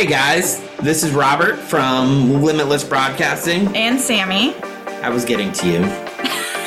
[0.00, 3.66] Hey guys, this is Robert from Limitless Broadcasting.
[3.76, 4.58] And Sammi.
[5.02, 5.80] I was getting to you.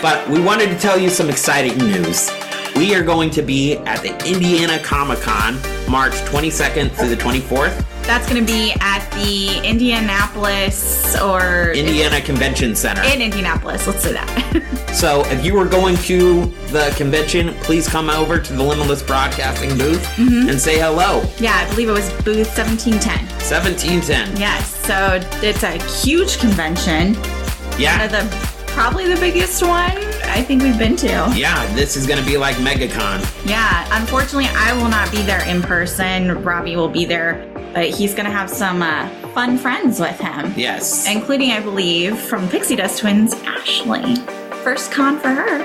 [0.03, 2.29] but we wanted to tell you some exciting news.
[2.75, 5.55] We are going to be at the Indiana Comic Con
[5.89, 7.83] March 22nd through the 24th.
[8.05, 13.01] That's going to be at the Indianapolis or Indiana Convention Center.
[13.03, 13.87] in Indianapolis.
[13.87, 14.63] Let's say that.
[14.93, 19.75] So if you were going to the convention, please come over to the Limitless Broadcasting
[19.75, 20.47] booth mm-hmm.
[20.49, 21.23] and say hello.
[21.39, 23.17] yeah, I believe it was booth 1710.
[23.41, 24.37] 1710.
[24.39, 27.15] Yes, so it's a huge convention.
[27.15, 28.03] One Yeah.
[28.05, 31.31] of the probably the biggest one I think we've been to.
[31.35, 33.47] Yeah, this is going to be like MegaCon.
[33.49, 36.43] Yeah, unfortunately, I will not be there in person.
[36.43, 40.53] Robby will be there, but he's going to have some uh, fun friends with him,
[40.55, 41.07] Yes.
[41.07, 44.15] including, I believe, from Pixie Dust Twins, Ashley.
[44.63, 45.61] First con for her.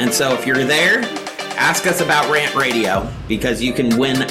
[0.00, 1.00] And so if you're there,
[1.56, 4.26] ask us about Rant Radio because you can win a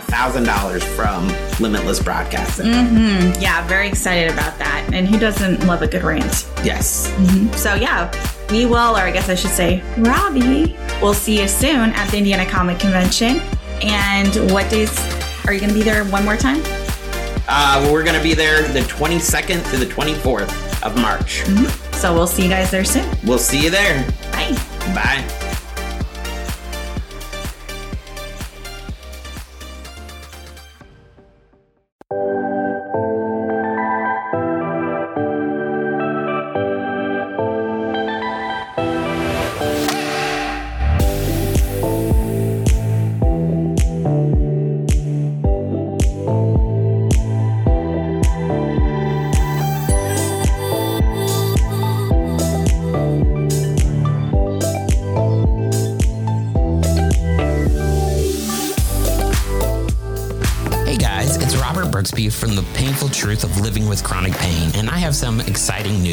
[0.00, 1.28] thousand dollars from
[1.60, 2.66] Limitless Broadcasting.
[3.40, 4.90] Yeah, very excited about that.
[4.92, 6.48] And who doesn't love a good rant?
[6.64, 7.06] Yes.
[7.60, 8.10] So, yeah,
[8.50, 12.18] we will, or I guess I should say, Robby, we'll see you soon at the
[12.18, 13.40] Indiana Comic Convention.
[13.82, 14.90] And what days
[15.46, 16.62] are you going to be there one more time?
[17.48, 21.42] Uh, we're going to be there the 22nd to the 24th of March.
[21.96, 23.08] So, we'll see you guys there soon.
[23.24, 24.06] We'll see you there.
[24.32, 24.56] Bye.
[24.94, 25.41] Bye.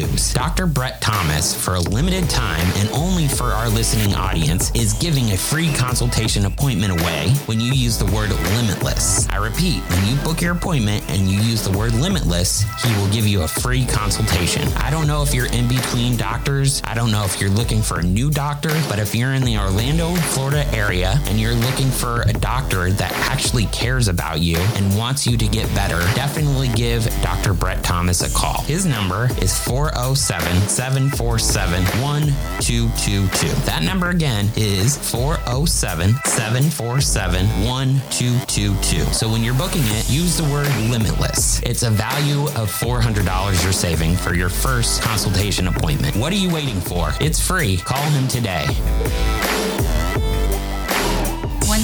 [0.00, 0.32] News.
[0.32, 0.66] Dr.
[0.66, 5.36] Brett Thomas, for a limited time and only for our listening audience, is giving a
[5.36, 9.28] free consultation appointment away when you use the word limitless.
[9.28, 13.08] I repeat, when you book your appointment and you use the word limitless, he will
[13.10, 14.66] give you a free consultation.
[14.76, 18.00] I don't know if you're in between doctors, I don't know if you're looking for
[18.00, 22.22] a new doctor, but if you're in the Orlando, Florida area and you're looking for
[22.22, 27.04] a doctor that actually cares about you and wants you to get better, definitely give
[27.22, 27.52] Dr.
[27.52, 28.62] Brett Thomas a call.
[28.62, 33.49] His number is 407 747 1222.
[33.66, 39.04] That number again is 407 747 1222.
[39.12, 41.60] So when you're booking it, use the word limitless.
[41.62, 46.16] It's a value of $400 you're saving for your first consultation appointment.
[46.16, 47.10] What are you waiting for?
[47.20, 47.76] It's free.
[47.78, 48.66] Call him today.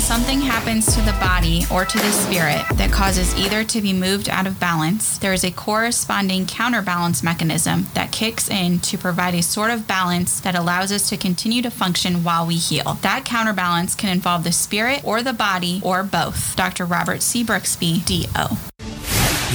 [0.07, 4.29] Something happens to the body or to the spirit that causes either to be moved
[4.29, 9.43] out of balance, there is a corresponding counterbalance mechanism that kicks in to provide a
[9.43, 12.97] sort of balance that allows us to continue to function while we heal.
[13.03, 16.55] That counterbalance can involve the spirit or the body or both.
[16.55, 16.85] Dr.
[16.85, 17.43] Robert C.
[17.43, 18.57] Brooksby, D.O.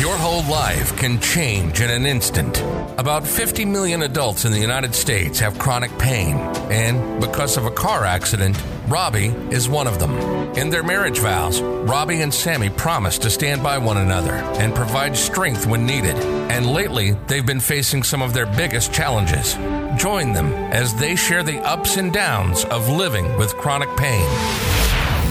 [0.02, 2.58] Your whole life can change in an instant.
[2.98, 6.38] About 50 million adults in the United States have chronic pain,
[6.72, 8.58] and because of a car accident,
[8.88, 10.16] Robby is one of them.
[10.58, 15.16] In their marriage vows, Robby and Sammi promised to stand by one another and provide
[15.16, 16.16] strength when needed.
[16.50, 19.54] And lately, they've been facing some of their biggest challenges.
[20.02, 24.71] Join them as they share the ups and downs of living with chronic pain.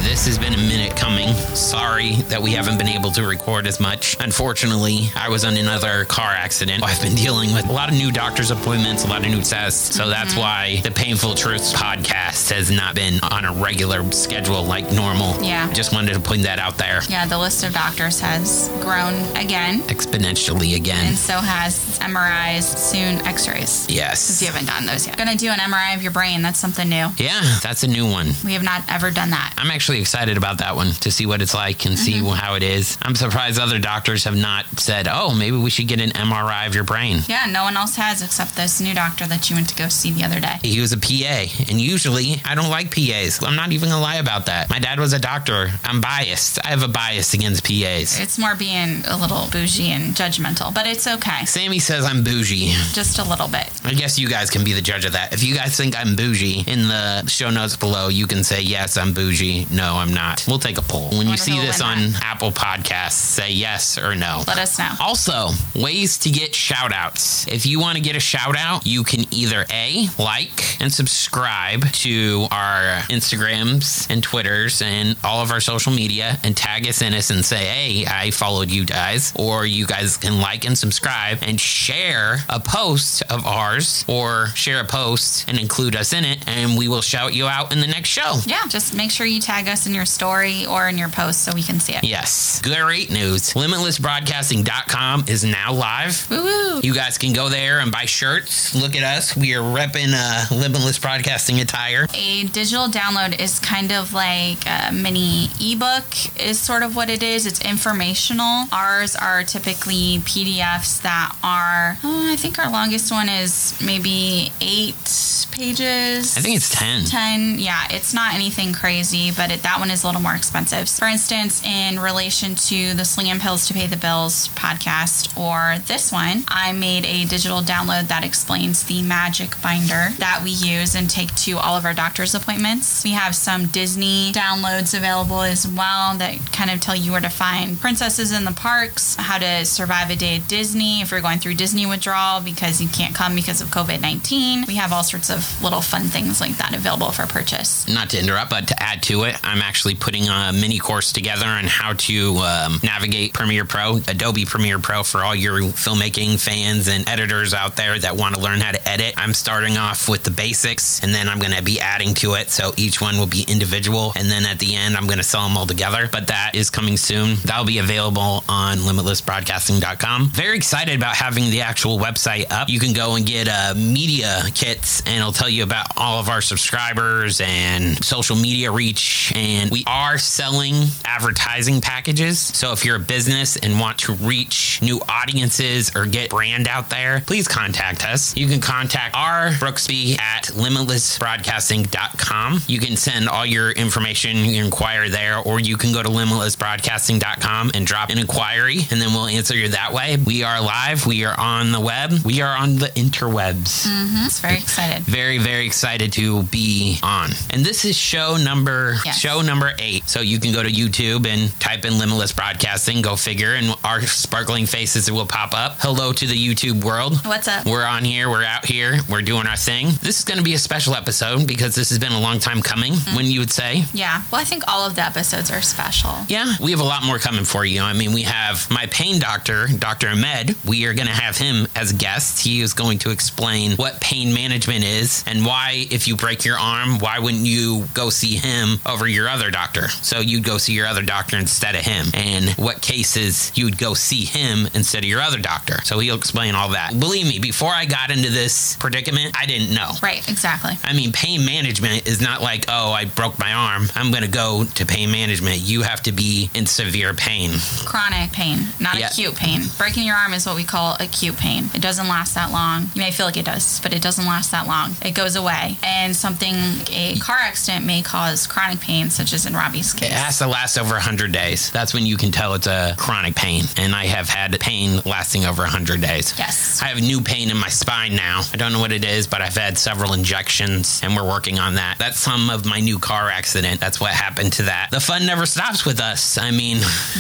[0.03, 1.29] This has been a minute coming.
[1.55, 4.17] Sorry that we haven't been able to record as much.
[4.19, 6.83] Unfortunately, I was in another car accident.
[6.83, 9.95] I've been dealing with a lot of new doctor's appointments, a lot of new tests.
[9.95, 10.41] So that's mm-hmm.
[10.41, 15.41] why the Painful Truths podcast has not been on a regular schedule like normal.
[15.43, 15.71] Yeah.
[15.73, 19.81] Just wanted to point that out there Yeah, the list of doctors has grown again,
[19.83, 21.09] exponentially again.
[21.09, 23.87] and so has MRIs, soon x rays.
[23.91, 24.27] Yes.
[24.27, 25.19] Because you haven't done those yet.
[25.19, 26.41] Gonna do an MRI of your brain.
[26.41, 27.09] That's something new.
[27.19, 28.31] Yeah, that's a new one.
[28.45, 29.55] We have not ever done that.
[29.59, 32.29] I'm actually excited about that one to see what it's like and see mm-hmm.
[32.29, 32.99] how it is.
[33.03, 36.75] I'm surprised other doctors have not said, oh, maybe we should get an MRI of
[36.75, 37.23] your brain.
[37.29, 40.11] Yeah, no one else has except this new doctor that you went to go see
[40.13, 40.59] the other day.
[40.63, 43.43] He was a PA, and usually I don't like PAs.
[43.43, 44.71] I'm not even gonna lie about that.
[44.71, 45.71] My dad was a doctor.
[45.85, 46.65] I'm biased.
[46.65, 48.21] I have a bias against PAs.
[48.21, 51.45] It's more being a little bougie and judgmental, but it's okay.
[51.47, 52.73] Sammi says I'm bougie.
[52.93, 53.71] Just a little bit.
[53.85, 55.33] I guess you guys can be the judge of that.
[55.33, 58.97] If you guys think I'm bougie, in the show notes below, you can say, yes,
[58.97, 59.67] I'm bougie.
[59.71, 60.45] no, I'm not.
[60.47, 61.11] We'll take a poll.
[61.11, 62.23] When you see this on that.
[62.23, 64.45] Apple Podcasts, say yes or no.
[64.47, 64.91] Let us know.
[65.01, 67.47] Also, ways to get shout outs.
[67.49, 71.91] If you want to get a shout out, you can either A, like and subscribe
[71.93, 77.15] to our Instagrams and Twitters and all of our social media and tag us in
[77.15, 79.33] us and say, hey, I followed you guys.
[79.37, 84.81] Or you guys can like and subscribe and share a post of ours or share
[84.81, 87.87] a post and include us in it, and we will shout you out in the
[87.87, 88.39] next show.
[88.47, 91.53] Yeah, just make sure you tag us in your story or in your post so
[91.55, 92.05] we can see it.
[92.05, 92.61] Yes.
[92.63, 93.55] Great news.
[93.55, 96.29] LimitlessBroadcasting.com is now live.
[96.31, 96.81] Woo woo.
[96.83, 98.75] You guys can go there and buy shirts.
[98.75, 99.37] Look at us.
[99.37, 102.07] We are repping uh, Limitless Broadcasting attire.
[102.15, 106.05] A digital download is kind of like a mini ebook,
[106.41, 107.47] is sort of what it is.
[107.47, 108.67] It's informational.
[108.73, 115.47] Ours are typically PDFs that are, oh, I think our longest one is maybe eight
[115.53, 116.37] pages.
[116.37, 117.05] I think it's 10.
[117.05, 120.89] 10 yeah it's not anything crazy but it, that one is a little more expensive.
[120.89, 125.79] For instance in relation to the sling and pills to pay the bills podcast or
[125.87, 130.95] this one i made a digital download that explains the magic binder that we use
[130.95, 133.05] and take to all of our doctor's appointments.
[133.05, 137.29] We have some disney downloads available as well that kind of tell you where to
[137.29, 141.39] find princesses in the parks how to survive a day at disney if you're going
[141.39, 145.63] through disney withdrawal because you can't come because of covid-19 we have all sorts of
[145.63, 147.89] little fun things like that available for purchase.
[147.89, 151.47] Not to interrupt, but to add to it, I'm actually putting a mini course together
[151.47, 156.87] on how to um, navigate Premiere Pro, Adobe Premiere Pro for all your filmmaking fans
[156.87, 159.15] and editors out there that want to learn how to edit.
[159.17, 162.51] I'm starting off with the basics and then I'm going to be adding to it.
[162.51, 164.13] So each one will be individual.
[164.15, 166.09] And then at the end, I'm going to sell them all together.
[166.13, 167.35] But that is coming soon.
[167.45, 170.29] That'll be available on limitlessbroadcasting.com.
[170.29, 172.69] Very excited about having the actual website up.
[172.69, 176.29] You can go and get uh, media kits and it'll tell you about all of
[176.29, 179.33] our subscribers and social media reach.
[179.41, 182.39] And we are selling advertising packages.
[182.39, 186.91] So if you're a business and want to reach new audiences or get brand out
[186.91, 188.37] there, please contact us.
[188.37, 192.61] You can contact our Brooksby at limitlessbroadcasting.com.
[192.67, 196.11] You can send all your information, you can inquire there, or you can go to
[196.11, 200.19] limitlessbroadcasting.com and drop an inquiry, and then we'll answer you that way.
[200.27, 203.87] We are live, we are on the web, we are on the interwebs.
[203.87, 204.27] Mm-hmm.
[204.27, 207.31] it's very excited Very, very excited to be on.
[207.51, 209.19] And this is show number Yes.
[209.19, 210.09] show number eight.
[210.09, 214.01] So you can go to YouTube and type in Limitless Broadcasting, go figure, and our
[214.03, 215.77] sparkling faces will pop up.
[215.79, 217.25] Hello to the YouTube world.
[217.25, 217.65] What's up?
[217.65, 219.87] We're on here, we're out here, we're doing our thing.
[220.03, 222.61] This is going to be a special episode because this has been a long time
[222.61, 223.17] coming, mm-hmm.
[223.17, 223.85] when you would say.
[223.95, 224.23] Yeah.
[224.33, 226.11] Well, I think all of the episodes are special.
[226.29, 227.83] Yeah, we have a lot more coming for you.
[227.83, 230.09] I mean, we have my pain doctor, Dr.
[230.09, 230.57] Ahmed.
[230.67, 232.43] We are going to have him as a guest.
[232.43, 236.59] He is going to explain what pain management is and why, if you break your
[236.59, 239.89] arm, why wouldn't you go see him over your other doctor?
[239.89, 243.79] So you'd go see your other doctor instead of him, and what cases you would
[243.79, 245.83] go see him instead of your other doctor.
[245.85, 246.99] So he'll explain all that.
[246.99, 249.93] Believe me, before I got into this predicament, I didn't know.
[250.03, 250.27] Right.
[250.29, 250.79] Exactly.
[250.85, 253.87] I mean, pain management is not like, oh, I broke my arm.
[253.95, 255.59] I'm going to go to pain management.
[255.61, 257.51] You have to be in severe pain.
[257.85, 259.09] Chronic pain, not Yeah.
[259.09, 259.63] acute pain.
[259.79, 261.69] Breaking your arm is what we call acute pain.
[261.75, 262.91] It doesn't last that long.
[262.95, 264.97] You may feel like it does, but it doesn't last that long.
[265.05, 265.77] It goes away.
[265.83, 266.55] And something,
[266.91, 270.11] a car accident may cause chronic pain, such as in Robby's case.
[270.11, 271.71] It has to last over 100 days.
[271.71, 273.65] That's when you can tell it's a chronic pain.
[273.77, 276.35] And I have had pain lasting over 100 days.
[276.37, 276.83] Yes.
[276.83, 278.43] I have new pain in my spine now.
[278.53, 281.77] I don't know what it is, but I've had several injections and we're working on
[281.77, 281.97] that.
[281.99, 283.81] That's some of my new car accident.
[283.81, 284.89] That's what happened to that.
[284.91, 286.37] The fun never stops with us.
[286.37, 286.79] I mean,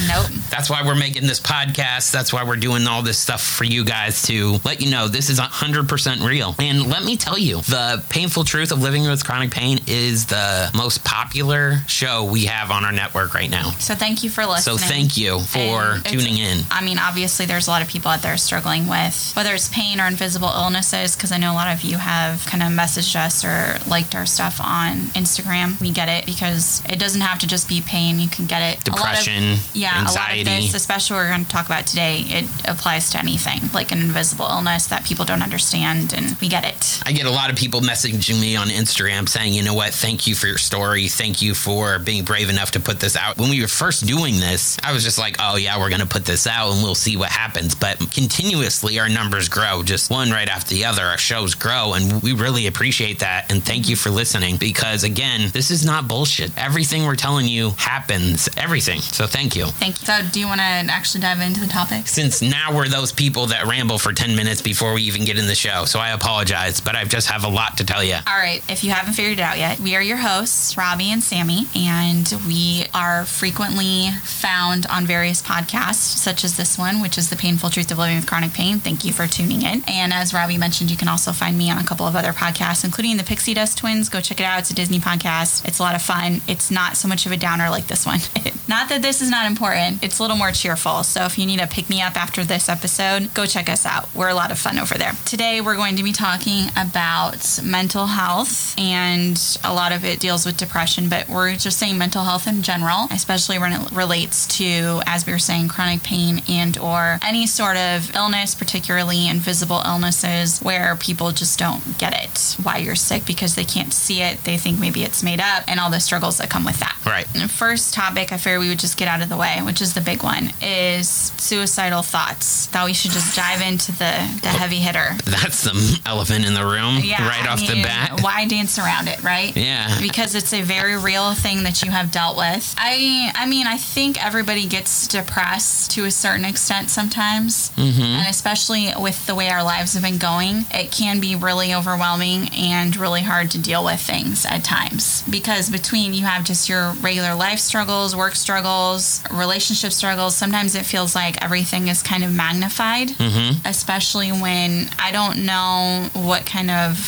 [0.09, 0.26] Nope.
[0.50, 2.11] That's why we're making this podcast.
[2.12, 5.31] That's why we're doing all this stuff for you guys to let you know this
[5.31, 6.55] is 100% real.
[6.59, 10.71] And let me tell you, the painful truth of living with chronic pain is the
[10.75, 13.71] most popular show we have on our network right now.
[13.79, 14.79] So thank you for listening.
[14.79, 16.65] So thank you for tuning in.
[16.71, 20.00] I mean, obviously, there's a lot of people out there struggling with whether it's pain
[20.00, 23.45] or invisible illnesses, because I know a lot of you have kind of messaged us
[23.45, 25.81] or liked our stuff on Instagram.
[25.81, 28.21] We get it because it doesn't have to just be pain.
[28.21, 28.77] You can get it.
[28.89, 30.45] Lot of- Depression, yeah, a lot of anxiety.
[30.67, 33.99] this, especially what we're going to talk about today, it applies to anything like an
[34.00, 37.00] invisible illness that people don't understand, and we get it.
[37.07, 40.27] I get a lot of people messaging me on Instagram saying, you know what, thank
[40.27, 41.09] you for your story.
[41.09, 43.38] Thank you for being brave enough to put this out.
[43.38, 46.07] When we were first doing this, I was just like, oh, yeah, we're going to
[46.07, 47.75] put this out and we'll see what happens.
[47.75, 51.02] But continuously, our numbers grow, just one right after the other.
[51.02, 53.50] Our shows grow, and we really appreciate that.
[53.50, 56.57] And thank you for listening because, again, this is not bullshit.
[56.57, 59.00] Everything we're telling you happens, everything.
[59.00, 59.67] So thank you.
[59.67, 60.07] Thank you.
[60.07, 62.07] So, do you want to actually dive into the topic?
[62.07, 65.47] Since now we're those people that ramble for 10 minutes before we even get in
[65.47, 65.85] the show.
[65.85, 68.14] So I apologize, but I just have a lot to tell you.
[68.26, 71.23] All right, if you haven't figured it out yet, we are your hosts, Robby and
[71.23, 71.50] Sammi.
[71.75, 77.37] And we are frequently found on various podcasts, such as this one, which is The
[77.37, 78.78] Painful Truth of Living with Chronic Pain.
[78.78, 79.83] Thank you for tuning in.
[79.88, 82.85] And as Robby mentioned, you can also find me on a couple of other podcasts,
[82.85, 84.09] including the Pixie Dust Twins.
[84.09, 84.61] Go check it out.
[84.61, 85.66] It's a Disney podcast.
[85.66, 86.40] It's a lot of fun.
[86.47, 88.21] It's not so much of a downer like this one.
[88.69, 91.02] not that this is not important, it's a little more cheerful.
[91.02, 94.09] So if you need a pick me up after this episode, go check us out.
[94.14, 95.12] We're a lot of fun over there.
[95.25, 100.47] Today, we're going to be talking about mental health, and a lot of it deals
[100.47, 105.02] with depression, but we're just saying mental health in general, especially when it relates to,
[105.06, 110.61] as we were saying, chronic pain and or any sort of illness, particularly invisible illnesses
[110.61, 112.30] where people just don't get it
[112.62, 114.42] why you're sick because they can't see it.
[114.44, 116.97] They think maybe it's made up and all the struggles that come with that.
[117.04, 117.26] Right.
[117.35, 119.80] And the first topic I figured we would just get out of the way, which
[119.80, 122.66] is the big one, is suicidal thoughts.
[122.66, 125.14] Thought we should just dive into the, the heavy hitter.
[125.25, 128.20] That's the elephant in the room Yeah, right I off the bat.
[128.23, 129.56] Why dance around it, right?
[129.56, 130.00] Yeah.
[130.00, 132.75] Because it's a very real thing that you have dealt with.
[132.79, 137.71] I I mean, I think everybody gets depressed to a certain extent sometimes.
[137.77, 138.03] Mm-hmm.
[138.03, 142.49] And especially with the way our lives have been going, it can be really overwhelming
[142.57, 145.23] and really hard to deal with things at times.
[145.29, 150.85] Because between you have just your regular life struggles, work struggles, relationship struggles, sometimes it
[150.87, 153.67] feels like everything is kind of magnified Mm-hmm.
[153.67, 156.99] especially when I don't know what kind of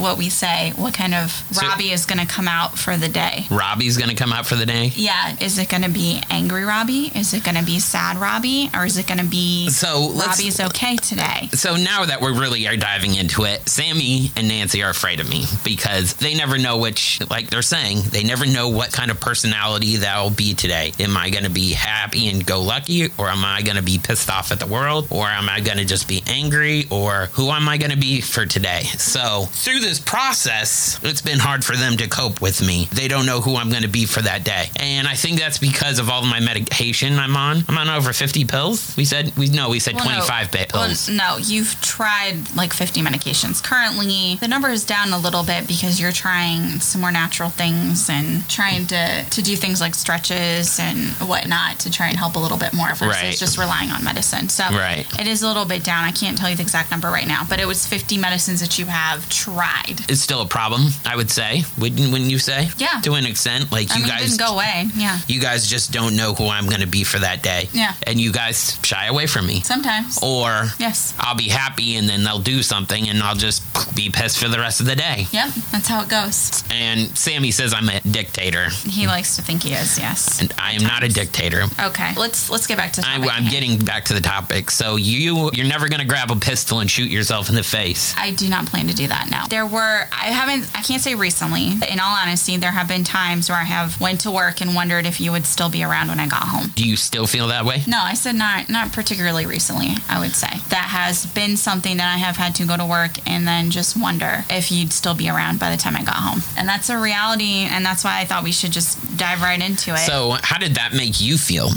[0.00, 3.08] what we say, what kind of So- Robby is going to come out for the
[3.08, 3.46] day.
[3.68, 4.90] Robby's gonna come out for the day.
[4.94, 7.12] Yeah, is it going to be angry Robby?
[7.14, 8.70] Is it going to be sad Robby?
[8.74, 10.10] Or is it going to be So.
[10.12, 11.48] Robby's okay today?
[11.52, 15.28] So now that we really are diving into it, Sammi and Nancy are afraid of
[15.28, 19.20] me because they never know which, like they're saying, they never know what kind of
[19.20, 20.92] personality that I'll be today.
[20.98, 23.98] Am I going to be happy and go lucky, or am I going to be
[23.98, 27.50] pissed off at the world, or am I going to just be angry, or who
[27.50, 28.84] am I going to be for today?
[28.96, 32.88] So through this process, it's been hard for them to cope with me.
[32.92, 35.58] They don't know who I'm going to be for that day, and I think that's
[35.58, 37.64] because of all my medication I'm on.
[37.68, 38.94] I'm on over 50 pills.
[38.96, 40.10] We said we no, we said Well, no.
[40.26, 41.08] 25 Well, pills.
[41.08, 43.62] no, you've tried like 50 medications.
[43.62, 48.08] Currently, the number is down a little bit because you're trying some more natural things
[48.10, 52.38] and trying to, to do things like stretches and whatnot to try and help a
[52.38, 53.36] little bit more versus Right.
[53.36, 54.48] just relying on medicine.
[54.48, 55.06] So Right.
[55.18, 56.04] it is a little bit down.
[56.04, 58.78] I can't tell you the exact number right now, but it was 50 medicines that
[58.78, 60.00] you have tried.
[60.08, 61.64] it's still a problem, I would say.
[61.78, 62.70] Wouldn't wouldn't you say?
[62.78, 63.00] Yeah.
[63.02, 64.88] To an extent, like I you mean, guys go away.
[64.94, 65.18] Yeah.
[65.28, 67.68] you guys just don't know who I'm going to be for that day.
[67.72, 67.94] Yeah.
[68.06, 69.60] And you guys shy away from me.
[69.62, 70.18] Sometimes.
[70.22, 71.14] Or Yes.
[71.18, 73.62] I'll be happy and then they'll do something and I'll just
[73.94, 75.26] be pissed for the rest of the day.
[75.30, 76.62] Yep, that's how it goes.
[76.70, 80.40] And Sammi says I'm a dictator, He likes to think he is, yes.
[80.40, 81.64] and I am not a dictator.
[81.80, 83.50] Okay, let's let's get back to the I, topic I'm hand.
[83.50, 84.70] getting back to the topic.
[84.70, 88.14] So you you're never going to grab a pistol and shoot yourself in the face.
[88.16, 89.46] I do not plan to do that now.
[89.46, 91.74] There were I haven't I can't say recently.
[91.78, 94.74] but In all honesty, there have been times where I have went to work and
[94.74, 96.72] wondered if you would still be around when I got home.
[96.74, 97.82] Do you still feel that way?
[97.86, 100.48] No, I said not not particularly recently, I would say.
[100.70, 104.00] That has been something that I have had to go to work and then just
[104.00, 106.40] wonder if you'd still be around by the time I got home.
[106.56, 109.92] And that's a reality and that's why I thought we should just dive right into
[109.92, 109.98] it.
[109.98, 111.68] So how did that make you feel?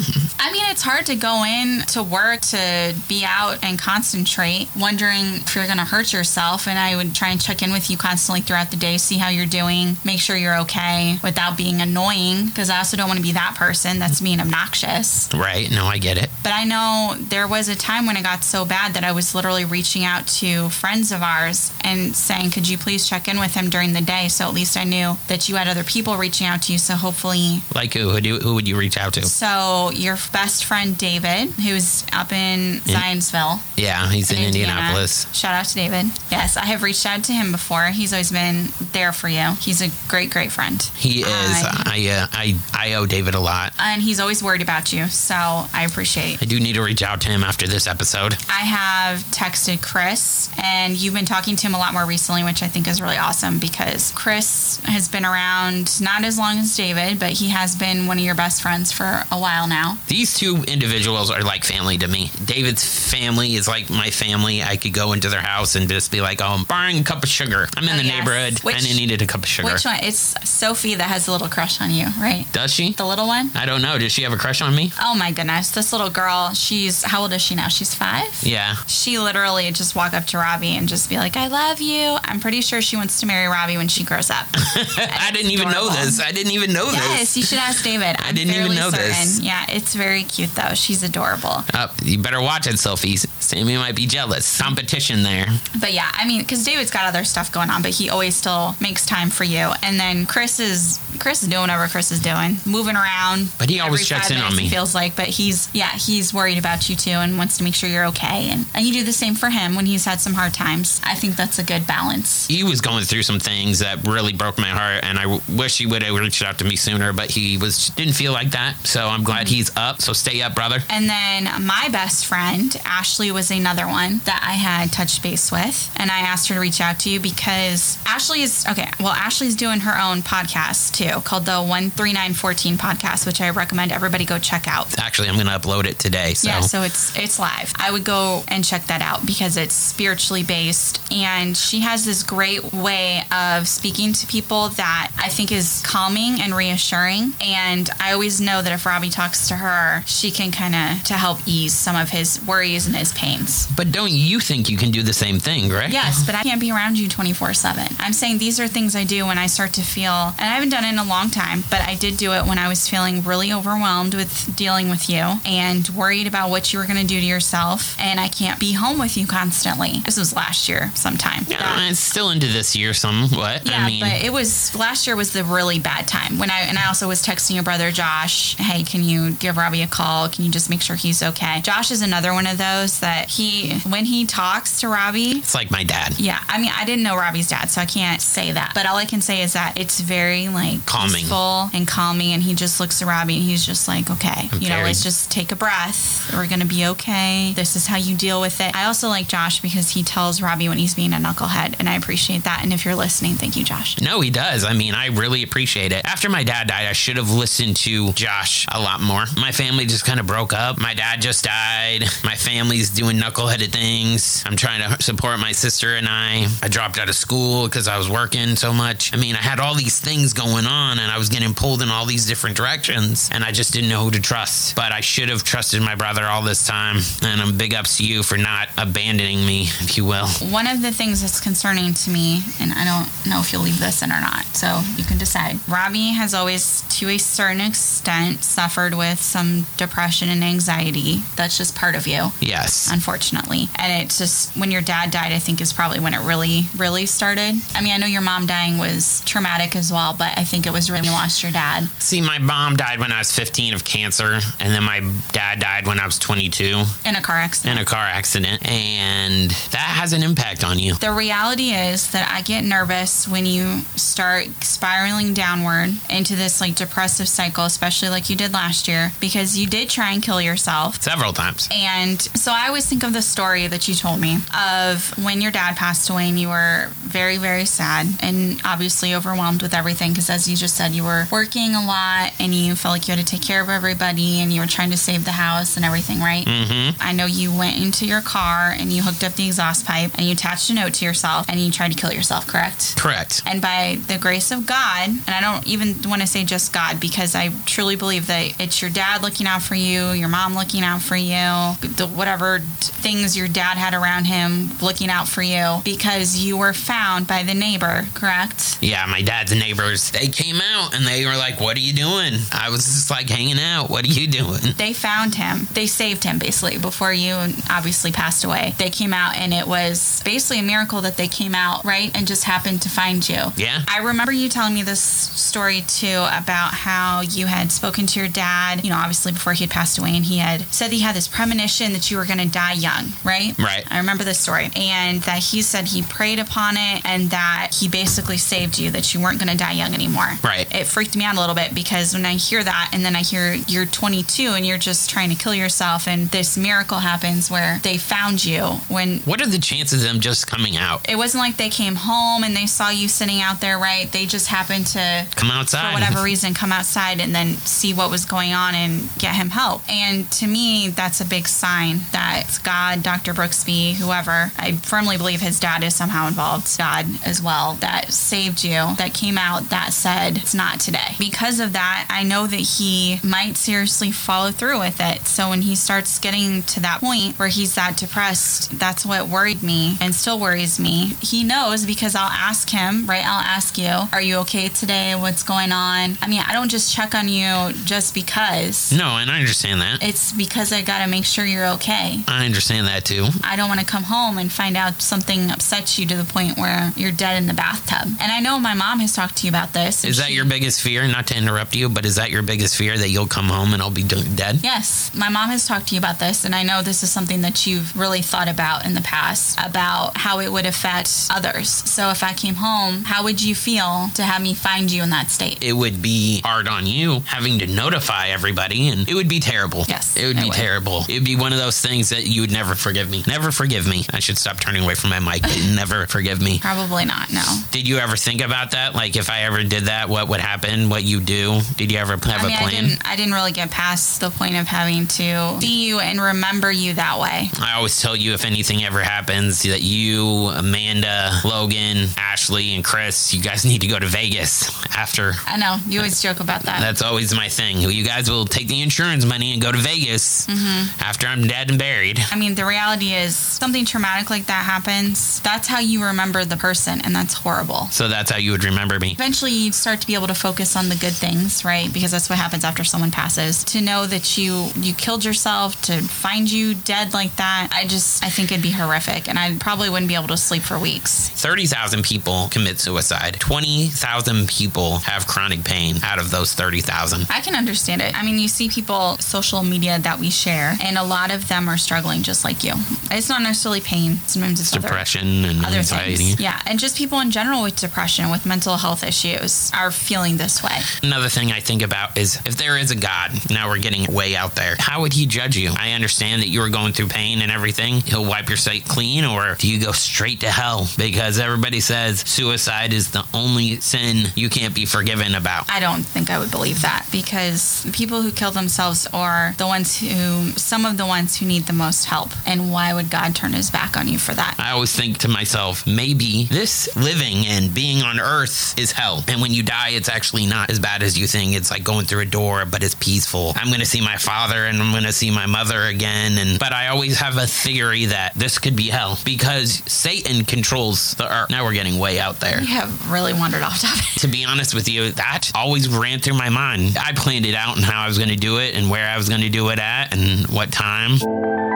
[0.43, 5.35] I mean, it's hard to go in to work to be out and concentrate, wondering
[5.35, 6.67] if you're going to hurt yourself.
[6.67, 9.29] And I would try and check in with you constantly throughout the day, see how
[9.29, 13.23] you're doing, make sure you're okay without being annoying, because I also don't want to
[13.23, 15.29] be that person that's being obnoxious.
[15.31, 15.69] Right?
[15.69, 16.31] No, I get it.
[16.41, 19.35] But I know there was a time when it got so bad that I was
[19.35, 23.53] literally reaching out to friends of ours and saying, Could you please check in with
[23.53, 24.27] him during the day?
[24.27, 26.79] So at least I knew that you had other people reaching out to you.
[26.79, 28.09] So hopefully Like who?
[28.09, 29.21] Who, do, who would you reach out to?
[29.27, 35.31] so your best friend David, who's up in Zionsville, Yeah, he's in, in Indianapolis.
[35.35, 36.07] Shout out to David.
[36.31, 37.87] Yes, I have reached out to him before.
[37.87, 39.51] He's always been there for you.
[39.59, 40.81] He's a great, great friend.
[40.95, 41.27] He is.
[41.27, 43.73] I- I, uh, I I owe David a lot.
[43.79, 45.07] And he's always worried about you.
[45.07, 48.33] So I appreciate I do need to reach out to him after this episode.
[48.49, 52.63] I have texted Chris, and you've been talking to him a lot more recently, which
[52.63, 57.19] I think is really awesome because Chris has been around not as long as David,
[57.19, 59.97] but he has been one of your best friends for a while now.
[60.11, 62.31] These two individuals are like family to me.
[62.43, 64.61] David's family is like my family.
[64.61, 67.23] I could go into their house and just be like, "Oh, I'm buying a cup
[67.23, 67.69] of sugar.
[67.77, 68.17] I'm in Oh, the yes.
[68.19, 69.99] neighborhood Which- and I needed a cup of sugar." Which one?
[70.03, 72.45] It's Sophie that has a little crush on you, right?
[72.51, 72.91] Does she?
[72.91, 73.51] The little one?
[73.55, 73.97] I don't know.
[73.97, 74.91] Does she have a crush on me?
[75.01, 75.69] Oh my goodness.
[75.71, 77.69] This little girl, she's, how old is she now?
[77.69, 78.27] She's five?
[78.43, 78.75] Yeah.
[78.87, 82.17] She literally just walk up to Robby and just be like, I love you.
[82.25, 84.45] I'm pretty sure she wants to marry Robby when she grows up.
[84.55, 86.19] I didn't even know this.
[86.19, 87.17] I didn't even know Yes, this.
[87.19, 88.17] Yes, you should ask David.
[88.19, 89.07] I'm didn't even know certain.
[89.07, 89.39] this.
[89.39, 90.73] Yeah, it's very cute though.
[90.73, 91.63] She's adorable.
[91.73, 93.17] Uh, you better watch it, Sophie.
[93.17, 94.59] Sammi might be jealous.
[94.59, 95.45] Competition there.
[95.79, 98.75] But yeah, I mean, because David's got other stuff going on, but he always still
[98.79, 99.71] makes time for you.
[99.83, 103.51] And then Chris is Chris is doing whatever Chris is doing, moving around.
[103.59, 104.67] But he always checks in on me.
[104.69, 107.87] Feels like, but he's yeah, he's worried about you too, and wants to make sure
[107.87, 108.49] you're okay.
[108.49, 110.99] And and you do the same for him when he's had some hard times.
[111.05, 112.47] I think that's a good balance.
[112.47, 115.77] He was going through some things that really broke my heart, and I w- wish
[115.77, 118.75] he would have reached out to me sooner, but he was didn't feel like that.
[118.83, 120.01] So I'm glad he's up.
[120.01, 120.79] So stay up, brother.
[120.89, 125.93] And then my best friend, Ashley, was another one that I had touched base with.
[125.97, 129.55] And I asked her to reach out to you because Ashley is, okay, well, Ashley's
[129.55, 134.67] doing her own podcast too called the 13914 podcast, which I recommend everybody go check
[134.67, 134.97] out.
[134.99, 136.33] Actually, I'm going to upload it today.
[136.33, 136.47] So.
[136.47, 137.73] Yeah, so it's it's live.
[137.77, 142.23] I would go and check that out because it's spiritually based and she has this
[142.23, 148.13] great way of speaking to people that I think is calming and reassuring and I
[148.13, 151.73] always know that if Robby talks to her, she can kind of to help ease
[151.73, 153.67] some of his worries and his pains.
[153.75, 155.89] but don't you think you can do the same thing, right?
[155.91, 157.87] Yes, but I can't be around you 24 7.
[157.99, 160.69] I'm saying these are things I do when I start to feel, and I haven't
[160.69, 163.23] done it in a long time, but I did do it when I was feeling
[163.23, 167.19] really overwhelmed with dealing with you and worried about what you were going to do
[167.19, 167.95] to yourself.
[167.99, 169.99] And I can't be home with you constantly.
[170.05, 171.45] This was last year sometime.
[171.49, 173.65] Uh, it's still into this year somewhat.
[173.65, 176.61] Yeah, I mean, but it was last year was the really bad time when I
[176.61, 180.27] and I also was texting your brother Josh, hey, can you give Robby a call?
[180.29, 181.61] Can you just make sure he's okay?
[181.61, 185.71] Josh is another one of those that he when he talks to Robby, it's like
[185.71, 186.19] my dad.
[186.19, 188.71] yeah, I mean, I didn't know Robby's dad, so I can't say that.
[188.75, 191.15] But all I can say is that it's very like Calming.
[191.21, 194.69] peaceful and calming, and he just looks at Robby and he's just like, okay, you
[194.69, 196.31] know, let's just take a breath.
[196.33, 197.53] We're gonna be okay.
[197.55, 198.75] This is how you deal with it.
[198.75, 201.95] I also like Josh because he tells Robby when he's being a knucklehead, and I
[201.95, 202.61] appreciate that.
[202.63, 203.99] And if you're listening, thank you, Josh.
[204.01, 204.63] No, he does.
[204.63, 206.05] I mean, I really appreciate it.
[206.05, 209.25] After my dad died, I should have listened to Josh a lot more.
[209.37, 210.77] My family just kind of broke up.
[210.79, 212.03] My dad just died.
[212.23, 214.43] My family's doing knuckleheaded things.
[214.45, 216.47] I'm trying to support my sister and I.
[216.61, 219.13] I dropped out of school because I was working so much.
[219.13, 221.89] I mean, I had all these things going on and I was getting pulled in
[221.89, 224.75] all these different directions and I just didn't know who to trust.
[224.75, 226.97] But I should have trusted my brother all this time.
[227.23, 230.27] And I'm big ups to you for not abandoning me, if you will.
[230.49, 233.79] One of the things that's concerning to me, and I don't know if you'll leave
[233.79, 235.59] this in or not, so you can decide.
[235.67, 241.21] Robby has always, to a certain extent, suffered with some depression and anxiety.
[241.35, 242.89] That's just part of you, Yes.
[242.91, 243.69] unfortunately.
[243.75, 247.05] And it's just when your dad died, I think is probably when it really, really
[247.05, 247.55] started.
[247.75, 250.73] I mean, I know your mom dying was traumatic as well, but I think it
[250.73, 251.87] was when you lost your dad.
[251.99, 254.99] See, my mom died when I was 15 of cancer, and then my
[255.31, 257.77] dad died when I was 22 In a car accident.
[257.77, 260.95] in a car accident, and that has an impact on you.
[260.95, 266.75] The reality is that I get nervous when you start spiraling downward into this like
[266.75, 271.01] depressive cycle, especially like you did last year, because you did try and kill yourself.
[271.01, 271.67] Several times.
[271.71, 275.51] And so I always think of the story that you told me of when your
[275.51, 280.29] dad passed away and you were very, very sad and obviously overwhelmed with everything because,
[280.29, 283.25] as you just said, you were working a lot and you felt like you had
[283.25, 286.19] to take care of everybody and you were trying to save the house and everything,
[286.19, 286.45] right?
[286.45, 287.01] Mm-hmm.
[287.01, 290.25] I know you went into your car and you hooked up the exhaust pipe and
[290.25, 292.97] you attached a note to yourself and you tried to kill yourself, correct?
[292.97, 293.41] Correct.
[293.45, 296.99] And by the grace of God, and I don't even want to say just God
[296.99, 300.83] because I truly believe that it's your dad looking out for you, your mom looking
[300.83, 305.81] out for you, the whatever things your dad had around him looking out for you
[305.83, 308.77] because you were found by the neighbor, correct?
[308.81, 312.33] Yeah, my dad's neighbors, they came out and they were like, What are you doing?
[312.51, 313.89] I was just like hanging out.
[313.89, 314.59] What are you doing?
[314.77, 315.67] They found him.
[315.73, 317.35] They saved him basically before you
[317.69, 318.73] obviously passed away.
[318.77, 322.15] They came out and it was basically a miracle that they came out, right?
[322.15, 323.51] And just happened to find you.
[323.55, 323.81] Yeah.
[323.87, 328.29] I remember you telling me this story too about how you had spoken to your
[328.29, 331.01] dad, you know, obviously before he had passed away, and he had said that he
[331.01, 333.57] had this premonition that you were going to die young, right?
[333.57, 333.83] Right.
[333.89, 334.69] I remember this story.
[334.75, 339.13] And that he said he prayed upon it and that he basically saved you, that
[339.13, 340.30] you weren't going to die young anymore.
[340.43, 340.67] Right.
[340.73, 343.21] It freaked me out a little bit because when I hear that and then I
[343.21, 347.79] hear you're 22 and you're just trying to kill yourself, and this miracle happens where
[347.83, 351.07] they found you when What are the chances of them just coming out?
[351.09, 354.11] it wasn't like they came home and they saw you sitting out there, right?
[354.11, 355.87] They just happened to, Come outside.
[355.89, 359.49] for whatever reason, come outside and then see what was going on and get him
[359.49, 359.81] help.
[359.89, 363.33] And to me, that's a big sign that it's God, Dr.
[363.33, 368.63] Brooksby, whoever, I firmly believe his dad is somehow involved, God as well, that saved
[368.63, 371.15] you, that came out, that said, it's not today.
[371.17, 375.27] Because of that, I know that he might seriously follow through with it.
[375.27, 379.63] So when he starts getting to that point where he's that depressed, that's what worried
[379.63, 381.13] me and still worries me.
[381.21, 383.25] He knows because I'll ask him, right?
[383.25, 385.15] I'll ask you, are you okay today?
[385.15, 386.17] What's going on?
[386.21, 388.91] I mean, I don't just check on you just because.
[388.95, 390.03] No, and I understand that.
[390.03, 392.23] It's because I got to make sure you're okay.
[392.27, 393.27] I understand that too.
[393.43, 396.57] I don't want to come home and find out something upsets you to the point
[396.57, 398.07] where you're dead in the bathtub.
[398.19, 400.03] And I know my mom has talked to you about this.
[400.11, 401.07] Is that She- your biggest fear?
[401.07, 403.81] Not to interrupt you, but is that your biggest fear that you'll come home and
[403.81, 404.59] I'll be dead?
[404.61, 407.41] Yes, my mom has talked to you about this, and I know this is something
[407.41, 411.69] that you've really thought about in the past about how it would affect others.
[411.89, 415.09] So if I came home, how would you feel to have me find you in
[415.11, 415.57] that state?
[415.61, 419.85] It would be hard on you having to notify everybody, and it would be terrible.
[419.87, 420.57] Yes, it would it be would.
[420.57, 421.05] terrible.
[421.07, 423.23] It would be one of those things that you would never forgive me.
[423.27, 424.05] Never forgive me.
[424.11, 425.41] I should stop turning away from my mic.
[425.43, 426.59] But never forgive me.
[426.59, 427.43] Probably not, no.
[427.71, 428.93] Did you ever think about that?
[428.95, 430.89] Like, if I ever did that, what would happen?
[430.89, 431.61] What you do?
[431.77, 432.83] Did you ever have I mean, a I plan?
[432.83, 436.71] didn't, I didn't really get past the point of having to see you and remember
[436.71, 437.49] you that way.
[437.59, 440.25] I always tell you if anything ever happens that you,
[440.71, 445.33] Amanda, Logan, Ashley, and Chris, you guys need to go to Vegas after.
[445.45, 446.79] I know, you always joke about that.
[446.81, 447.77] That's always my thing.
[447.81, 451.01] You guys will take the insurance money and go to Vegas Mm-hmm.
[451.01, 452.19] after I'm dead and buried.
[452.31, 455.39] I mean, the reality is something traumatic like that happens.
[455.41, 457.87] That's how you remember the person, and that's horrible.
[457.87, 459.11] So that's how you would remember me.
[459.11, 461.91] Eventually, you start to be able to focus on the good things, right?
[461.91, 463.63] Because that's what happens after someone passes.
[463.65, 468.23] To know that you you killed yourself, to find you dead like that, I just
[468.23, 471.29] I think it'd be horrific, and I probably wouldn't be able to sleep for weeks.
[471.29, 473.39] 30,000 people commit suicide.
[473.39, 477.25] 20,000 people have chronic pain out of those 30,000.
[477.29, 478.15] I can understand it.
[478.15, 481.67] I mean, you see people social media that we share, and a lot of them
[481.67, 482.73] are struggling just like you.
[483.09, 484.17] It's not necessarily pain.
[484.27, 486.15] Sometimes it's other- Depression and other anxiety.
[486.17, 486.39] things.
[486.39, 490.63] Yeah, and just people in general with depression, with mental health issues, are feeling this
[490.63, 490.79] way.
[491.03, 494.35] Another thing I think about is if there is a God, now we're getting way
[494.35, 495.71] out there, how would he judge you?
[495.77, 498.01] I understand that you were going through pain and everything.
[498.01, 500.87] He'll wipe your slate clean, or do you go straight to hell?
[500.97, 505.69] Because everybody says suicide is the only sin you can't be forgiven about.
[505.69, 509.99] I don't think I would believe that because people who kill themselves are the ones
[509.99, 512.29] who, some of the ones who need the most help.
[512.45, 514.55] And why would God turn his back on you for that?
[514.57, 519.23] I always think to myself, maybe this living and being on earth is hell.
[519.27, 521.55] And when you die, it's actually not as bad as you think.
[521.55, 523.53] It's like going through a door, but it's peaceful.
[523.55, 526.37] I'm going to see my father and I'm going to see my mother again.
[526.37, 531.13] And but I always have a theory that this could be hell because Satan controls
[531.15, 531.49] the earth.
[531.49, 532.59] Now we're getting way out there.
[532.59, 534.21] We have really wandered off topic.
[534.21, 536.97] To be honest with you, that always ran through my mind.
[536.99, 539.17] I planned it out and how I was going to do it and where I
[539.17, 541.70] was going to do it at and what time.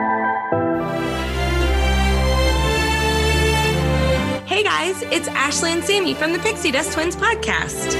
[4.96, 7.94] Guys, it's Ashley and Sammi from the Pixie Dust Twins podcast.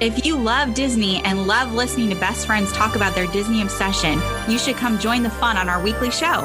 [0.00, 4.20] If you love Disney and love listening to best friends talk about their Disney obsession,
[4.48, 6.42] you should come join the fun on our weekly show.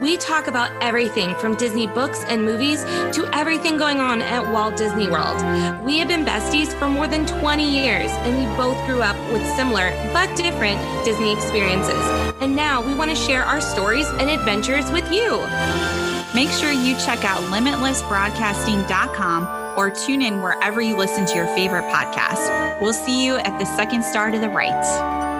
[0.00, 4.76] We talk about everything from Disney books and movies to everything going on at Walt
[4.76, 5.36] Disney World.
[5.84, 9.46] We have been besties for more than 20 years, and we both grew up with
[9.56, 12.02] similar but different Disney experiences.
[12.40, 16.01] And now we want to share our stories and adventures with you.
[16.34, 21.84] Make sure you check out limitlessbroadcasting.com or tune in wherever you listen to your favorite
[21.84, 22.80] podcast.
[22.80, 25.31] We'll see you at the second star to the right.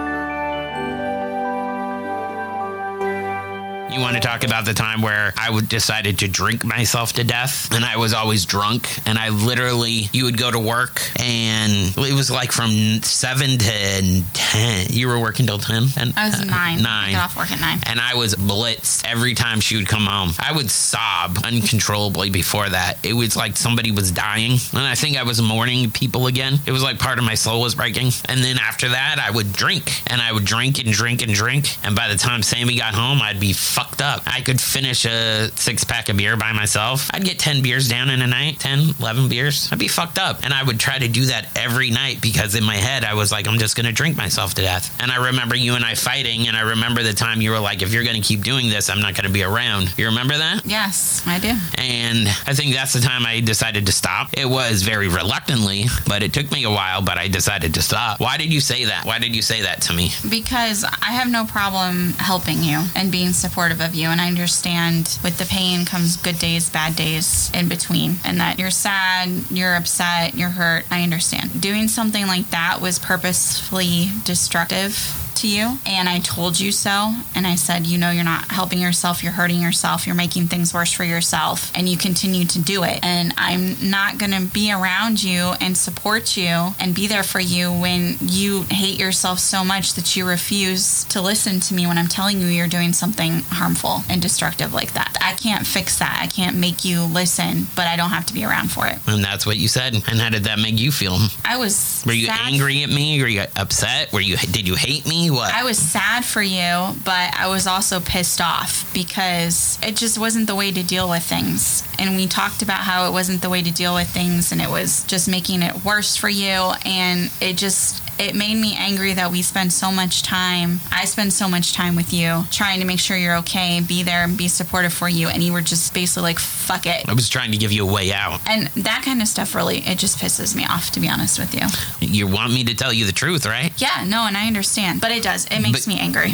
[3.93, 7.23] You want to talk about the time where I would decided to drink myself to
[7.23, 11.95] death and I was always drunk and I literally you would go to work and
[11.95, 12.71] it was like from
[13.03, 14.87] 7 to 10.
[14.89, 15.83] You were working till 10?
[15.97, 16.79] And, I was uh, nine.
[16.79, 17.11] I 9.
[17.13, 17.79] got off work at nine.
[17.85, 20.31] and I was blitzed every time she would come home.
[20.39, 22.97] I would sob uncontrollably before that.
[23.05, 24.53] It was like somebody was dying.
[24.73, 26.59] And I think I was mourning people again.
[26.65, 28.11] It was like part of my soul was breaking.
[28.25, 31.77] And then after that, I would drink and I would drink and drink and drink.
[31.85, 33.53] And by the time Sammi got home, I'd be
[33.83, 34.23] fucked up.
[34.25, 37.09] I could finish a six pack of beer by myself.
[37.13, 39.69] I'd get 10 beers down in a night, 10, 11 beers.
[39.71, 40.43] I'd be fucked up.
[40.43, 43.31] And I would try to do that every night because in my head, I was
[43.31, 44.95] like, I'm just going to drink myself to death.
[45.01, 46.47] And I remember you and I fighting.
[46.47, 48.89] And I remember the time you were like, if you're going to keep doing this,
[48.89, 49.93] I'm not going to be around.
[49.97, 50.65] You remember that?
[50.65, 51.53] Yes, I do.
[51.77, 54.29] And I think that's the time I decided to stop.
[54.33, 58.21] It was very reluctantly, but it took me a while, but I decided to stop.
[58.21, 59.05] Why did you say that?
[59.05, 60.11] Why did you say that to me?
[60.29, 64.09] Because I have no problem helping you and being supportive of you.
[64.09, 68.17] And I understand with the pain comes good days, bad days in between.
[68.23, 70.85] And that you're sad, you're upset, you're hurt.
[70.91, 71.61] I understand.
[71.61, 77.45] Doing something like that was purposefully destructive to you and I told you so and
[77.45, 80.91] I said you know you're not helping yourself you're hurting yourself you're making things worse
[80.91, 85.23] for yourself and you continue to do it and I'm not going to be around
[85.23, 89.93] you and support you and be there for you when you hate yourself so much
[89.93, 94.03] that you refuse to listen to me when I'm telling you you're doing something harmful
[94.09, 97.95] and destructive like that I can't fix that I can't make you listen but I
[97.95, 99.93] don't have to be around for it And that's what you said.
[99.93, 101.17] And how did that make you feel?
[101.45, 103.21] I was Were you sad angry at me?
[103.21, 104.11] Were you upset?
[104.13, 105.22] Were you did you hate me?
[105.29, 105.53] What?
[105.53, 110.47] I was sad for you, but I was also pissed off because it just wasn't
[110.47, 111.83] the way to deal with things.
[111.99, 114.69] And we talked about how it wasn't the way to deal with things and it
[114.69, 116.73] was just making it worse for you.
[116.85, 121.31] And it just, it made me angry that we spend so much time i spend
[121.33, 124.47] so much time with you trying to make sure you're okay be there and be
[124.47, 127.57] supportive for you and you were just basically like fuck it I was trying to
[127.57, 128.39] give you a way out.
[128.47, 131.53] and that kind of stuff really it just pisses me off to be honest with
[131.53, 131.67] you
[131.99, 133.71] You want me to tell you the truth, right?
[133.81, 136.33] yeah no and i understand but it does it makes But- me angry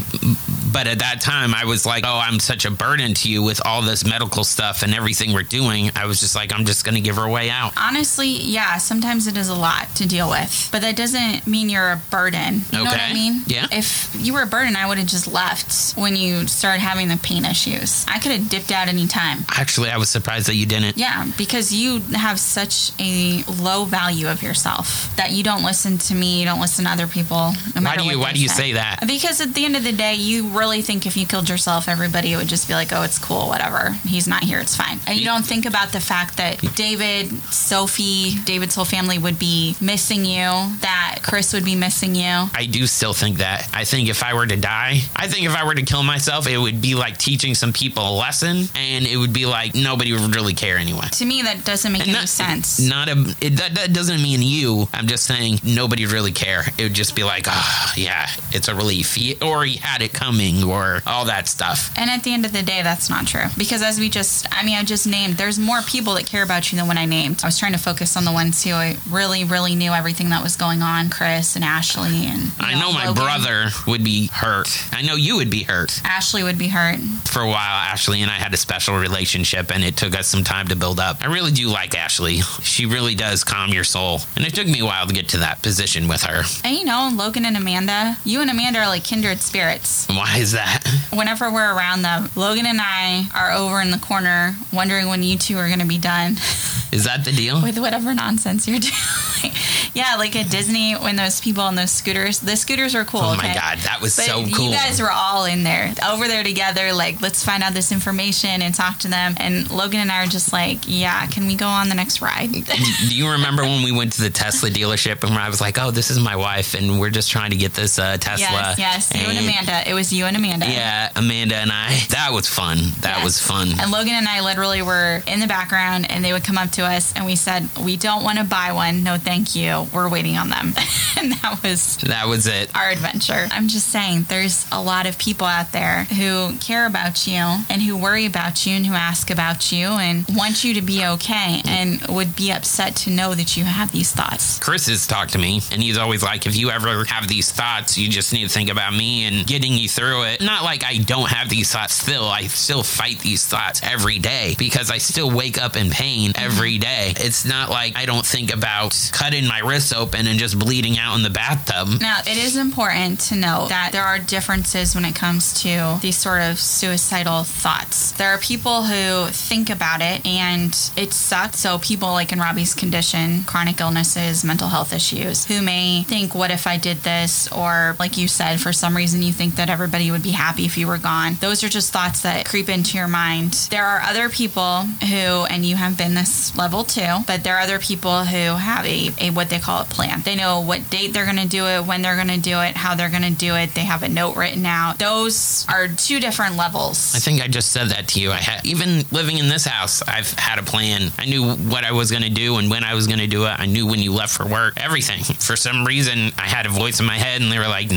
[0.72, 3.62] But at that time, I was like, oh, I'm such a burden to you with
[3.66, 5.92] all this medical stuff and everything we're doing.
[5.96, 7.74] I was just like, I'm just going to give her a way out.
[7.78, 11.92] honestly yeah sometimes it is a lot to deal with but that doesn't mean you're
[11.92, 13.68] a burden you know what i mean Yeah.
[13.72, 17.18] if you were a burden i would have just left when you started having the
[17.18, 20.66] pain issues i could have dipped out any time Actually, I was surprised that you
[20.66, 20.98] didn't.
[20.98, 26.16] Yeah, because you have such a low value of yourself that you don't listen to
[26.16, 27.52] me, you don't listen to other people.
[27.76, 29.04] No Why do you Why do you say that?
[29.06, 32.36] Because at the end of the day, you really think if you killed yourself, everybody
[32.36, 33.92] would just be like, "Oh, it's cool, whatever.
[34.06, 38.36] He's not here, it's fine." And you don't think about the fact that David, Sophie,
[38.46, 40.50] David's whole family would be missing you,
[40.82, 42.50] that Chris would be missing you.
[42.54, 43.68] I do still think that.
[43.74, 46.48] I think if I were to die, I think if I were to kill myself,
[46.48, 50.12] it would be like teaching some people a lesson, and it would be like nobody
[50.14, 51.08] would really care anyway.
[51.14, 52.80] To me, that doesn't make And any not- sense.
[52.80, 53.36] Not a.
[53.42, 54.88] It, that, that doesn't mean you.
[54.94, 56.64] I'm just saying nobody would really care.
[56.78, 60.14] It would just be like, oh yeah, it's a relief, He- or he had it
[60.14, 61.92] coming, or all that stuff.
[61.98, 63.46] And at the end of the day, that's not true.
[63.58, 66.72] Because as we just, I mean, I just named, there's more people that care about
[66.72, 67.42] you than when I named.
[67.44, 70.44] I was trying to focus on the ones who I really, really knew everything that
[70.44, 72.26] was going on Chris and Ashley.
[72.26, 73.24] And you I know my Logan.
[73.24, 74.70] brother would be hurt.
[74.92, 76.02] I know you would be hurt.
[76.04, 77.00] Ashley would be hurt.
[77.30, 80.44] For a while, Ashley and I had a special relationship, and it took us some
[80.44, 81.18] time to build up.
[81.22, 82.38] I really do like Ashley.
[82.62, 85.38] She really does calm your soul, and it took me a while to get to
[85.38, 86.44] that position with her.
[86.64, 90.08] And you know, Logan and Amanda, you and Amanda are like kindred spirits.
[90.08, 90.84] Why is that?
[91.14, 95.38] Whenever we're around them, Logan and I are over in the corner wondering when you
[95.38, 96.34] two are going to be done.
[96.92, 97.62] Is that the deal?
[97.62, 99.54] with whatever nonsense you're doing.
[99.94, 103.20] yeah, like at Disney when those people on those scooters, the scooters were cool.
[103.20, 103.54] Oh my okay?
[103.54, 104.70] God, that was But so cool.
[104.70, 106.92] You guys were all in there, over there together.
[106.94, 109.36] Like, let's find out this information and talk to them.
[109.38, 112.52] And Logan and I are just like, yeah, can we go on the next ride?
[112.52, 115.92] Do you remember when we went to the Tesla dealership and I was like, "Oh,
[115.92, 119.16] this is my wife, and we're just trying to get this uh, Tesla." yes, yes.
[119.16, 119.88] You and Amanda.
[119.90, 120.66] It was you and Amanda.
[120.68, 122.00] Yeah, Amanda and I.
[122.10, 122.78] That was fun.
[123.02, 123.24] That Yes.
[123.24, 123.74] was fun.
[123.80, 126.86] And Logan and I literally were in the background, and they would come up to
[126.86, 129.04] us, and we said, "We don't want to buy one.
[129.04, 129.88] No, thank you.
[129.94, 130.74] We're waiting on them."
[131.18, 132.70] and that was That was it.
[132.76, 133.48] our adventure.
[133.52, 137.36] I'm just saying, there's a lot of people out there who care about you
[137.70, 141.04] and who worry about you and who ask about you and want you to be
[141.06, 144.60] okay and would be upset to know that you have these thoughts.
[144.60, 147.98] Chris has talked to me, and he's always like, if you ever have these thoughts,
[147.98, 150.42] you just need to think about me and getting you through it.
[150.42, 152.26] Not like I don't have these thoughts still.
[152.26, 156.74] I still fight these thoughts every day because I still wake up in pain every
[156.74, 156.82] mm-hmm.
[156.82, 157.14] day.
[157.18, 161.16] It's not like I don't think about cutting my wrists open and just bleeding out
[161.16, 162.02] in the bathtub.
[162.02, 166.18] Now, it is important to note that there are differences when it comes to these
[166.18, 168.12] sort of suicidal thoughts.
[168.14, 171.60] There are people who think about it and it sucks.
[171.60, 176.52] So, people like in Robby's condition, chronic illnesses, mental health issues, who may think, what
[176.52, 177.52] if I did this?
[177.52, 180.78] Or, like you said, for some reason you think that everybody would be happy if
[180.78, 181.36] you were gone.
[181.40, 183.54] Those are just thoughts that creep into your mind.
[183.72, 187.62] There are other people who, and you have been this level too, but there are
[187.62, 190.22] other people who have a, a what they call a plan.
[190.22, 192.76] They know what date they're going to do it, when they're going to do it,
[192.76, 193.74] how they're going to do it.
[193.76, 195.00] They have a note written out.
[195.00, 197.14] Those are two different levels.
[197.16, 198.32] I think I just said that to you.
[198.32, 201.12] I had even living in this house, I've had a plan.
[201.18, 203.46] I knew what I was going to do and when I was going to do
[203.46, 203.60] it.
[203.60, 205.24] I knew when you left for work, everything.
[205.24, 207.90] For some reason, I had a voice in my head and they were like,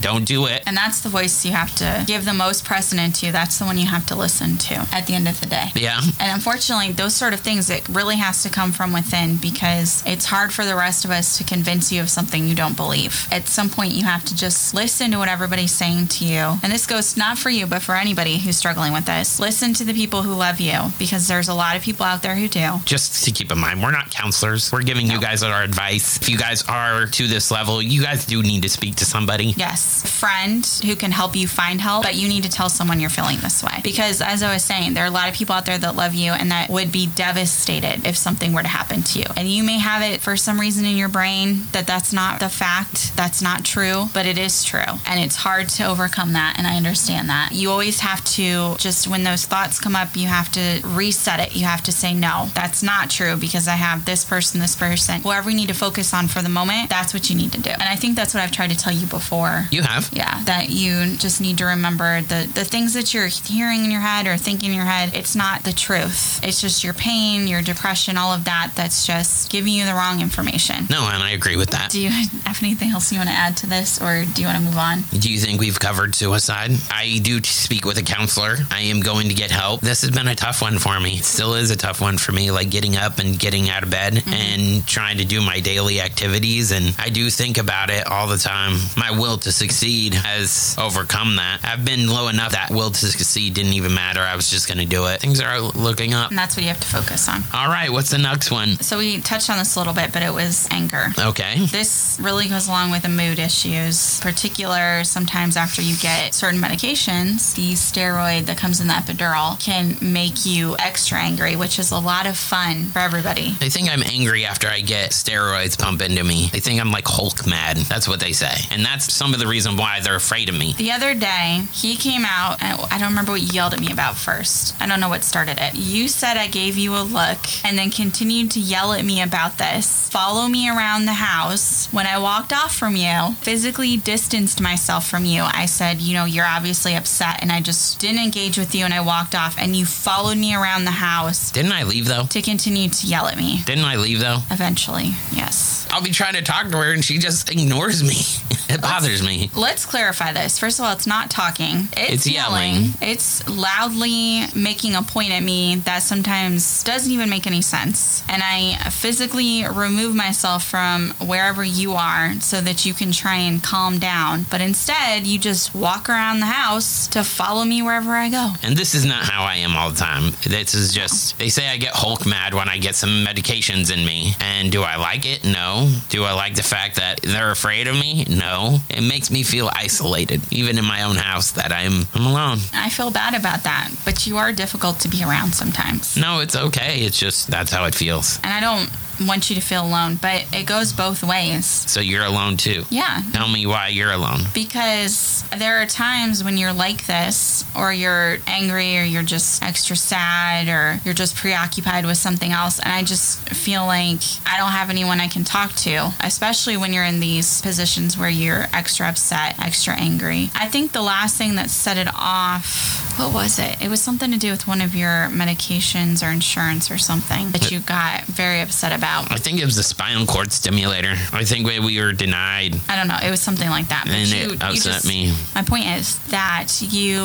[0.00, 3.32] "Don't do it." And that's the voice you have to give the most precedent to.
[3.32, 5.68] That's the one you have to listen to at the end of the day.
[5.74, 6.00] Yeah.
[6.20, 10.26] And unfortunately, those sort of things, it really has to come from within because it's
[10.26, 13.26] hard for the rest of us to convince you of something you don't believe.
[13.30, 16.58] At some point, you have to just listen to what everybody's saying to you.
[16.62, 19.40] And this goes not for you, but for anybody who's struggling with this.
[19.40, 22.34] Listen to the people who love you because there's a lot of people out there
[22.34, 22.80] who do.
[22.84, 24.70] Just to keep in mind, we're not counselors.
[24.72, 26.16] We're giving you guys our advice.
[26.20, 29.54] If you guys are to this level, you guys do need to speak to somebody.
[29.56, 33.00] Yes, a friend who can help you find help, but you need to tell someone
[33.00, 33.80] you're feeling this way.
[33.82, 36.14] Because as I was saying, there are a lot of people out there that love
[36.14, 39.26] you and that would be devastated if something were to happen to you.
[39.36, 42.40] And you may have it for some reason in in your brain that that's not
[42.40, 44.80] the fact, that's not true, but it is true.
[45.06, 46.54] And it's hard to overcome that.
[46.56, 47.50] And I understand that.
[47.52, 51.54] You always have to just, when those thoughts come up, you have to reset it.
[51.54, 55.20] You have to say, no, that's not true because I have this person, this person,
[55.20, 57.70] whoever you need to focus on for the moment, that's what you need to do.
[57.70, 59.66] And I think that's what I've tried to tell you before.
[59.70, 60.08] You have.
[60.12, 64.00] Yeah, that you just need to remember the the things that you're hearing in your
[64.00, 65.14] head or thinking in your head.
[65.14, 66.40] It's not the truth.
[66.44, 68.72] It's just your pain, your depression, all of that.
[68.74, 70.86] That's just giving you the wrong information.
[70.88, 71.90] No, and I agree with that.
[71.90, 72.10] Do you
[72.44, 74.78] have anything else you want to add to this, or do you want to move
[74.78, 75.02] on?
[75.18, 76.70] Do you think we've covered suicide?
[76.90, 78.56] I do speak with a counselor.
[78.70, 79.80] I am going to get help.
[79.80, 81.16] This has been a tough one for me.
[81.16, 83.90] It still is a tough one for me, like getting up and getting out of
[83.90, 84.32] bed mm-hmm.
[84.32, 86.72] and trying to do my daily activities.
[86.72, 88.78] And I do think about it all the time.
[88.96, 91.60] My will to succeed has overcome that.
[91.64, 94.20] I've been low enough that will to succeed didn't even matter.
[94.20, 95.20] I was just going to do it.
[95.20, 96.30] Things are looking up.
[96.30, 97.42] And that's what you have to focus on.
[97.54, 98.76] All right, what's the next one?
[98.80, 101.06] So we touched on this a little bit, but it was anger.
[101.18, 101.66] Okay.
[101.66, 104.20] This really goes along with the mood issues.
[104.20, 109.96] Particular, sometimes after you get certain medications, the steroid that comes in the epidural can
[110.00, 113.56] make you extra angry, which is a lot of fun for everybody.
[113.60, 116.50] I think I'm angry after I get steroids pumped into me.
[116.52, 117.78] I think I'm like Hulk mad.
[117.78, 118.54] That's what they say.
[118.70, 120.74] And that's some of the reason why they're afraid of me.
[120.74, 123.90] The other day, he came out, and I don't remember what you yelled at me
[123.92, 124.74] about first.
[124.80, 125.74] I don't know what started it.
[125.74, 129.58] You said I gave you a look and then continued to yell at me about
[129.58, 130.08] this.
[130.10, 131.92] Follow me around the house.
[131.92, 136.24] When I walked off from you, physically distanced myself from you, I said, You know,
[136.24, 139.74] you're obviously upset, and I just didn't engage with you and I walked off, and
[139.76, 142.24] you followed me around the house Didn't I leave though?
[142.24, 143.62] to continue to yell at me.
[143.64, 144.38] Didn't I leave though?
[144.50, 145.86] Eventually, yes.
[145.90, 148.16] I'll be trying to talk to her and she just ignores me.
[148.68, 149.48] It bothers me.
[149.54, 150.58] Let's clarify this.
[150.58, 151.88] First of all, it's not talking.
[151.96, 152.74] It's, It's yelling.
[152.74, 152.90] yelling.
[153.02, 158.22] It's loudly making a point at me that sometimes doesn't even make any sense.
[158.28, 163.62] And I physically remove myself from wherever you are so that you can try and
[163.62, 164.46] calm down.
[164.50, 168.52] But instead, you just walk around the house to follow me wherever I go.
[168.62, 170.32] And this is not how I am all the time.
[170.46, 174.04] This is just, they say I get Hulk mad when I get some medications in
[174.06, 174.32] me.
[174.40, 175.44] And do I like it?
[175.44, 175.90] No.
[176.08, 178.24] Do I like the fact that they're afraid of me?
[178.30, 178.78] No.
[178.88, 182.58] It makes me feel isolated, even in my own house, that I'm, I'm alone.
[182.72, 186.16] I feel bad about that, but you are difficult to be around sometimes.
[186.16, 187.00] No, it's okay.
[187.00, 188.38] It's just, that's how it feels.
[188.42, 191.64] And I don't want you to feel alone, but it goes both ways.
[191.66, 192.84] So you're alone too.
[192.90, 194.40] Yeah, Tell me why you're alone.
[194.54, 199.96] because there are times when you're like this or you're angry or you're just extra
[199.96, 204.72] sad or you're just preoccupied with something else and i just feel like i don't
[204.72, 209.06] have anyone i can talk to especially when you're in these positions where you're extra
[209.08, 213.80] upset extra angry i think the last thing that set it off what was it
[213.80, 217.70] it was something to do with one of your medications or insurance or something that
[217.70, 221.14] you got very upset about I think it was the spinal cord stimulator.
[221.32, 222.74] I think we we were denied.
[222.88, 223.18] I don't know.
[223.22, 224.04] It was something like that.
[224.06, 225.32] But And you, it you upset just- me.
[225.54, 227.20] My point is that you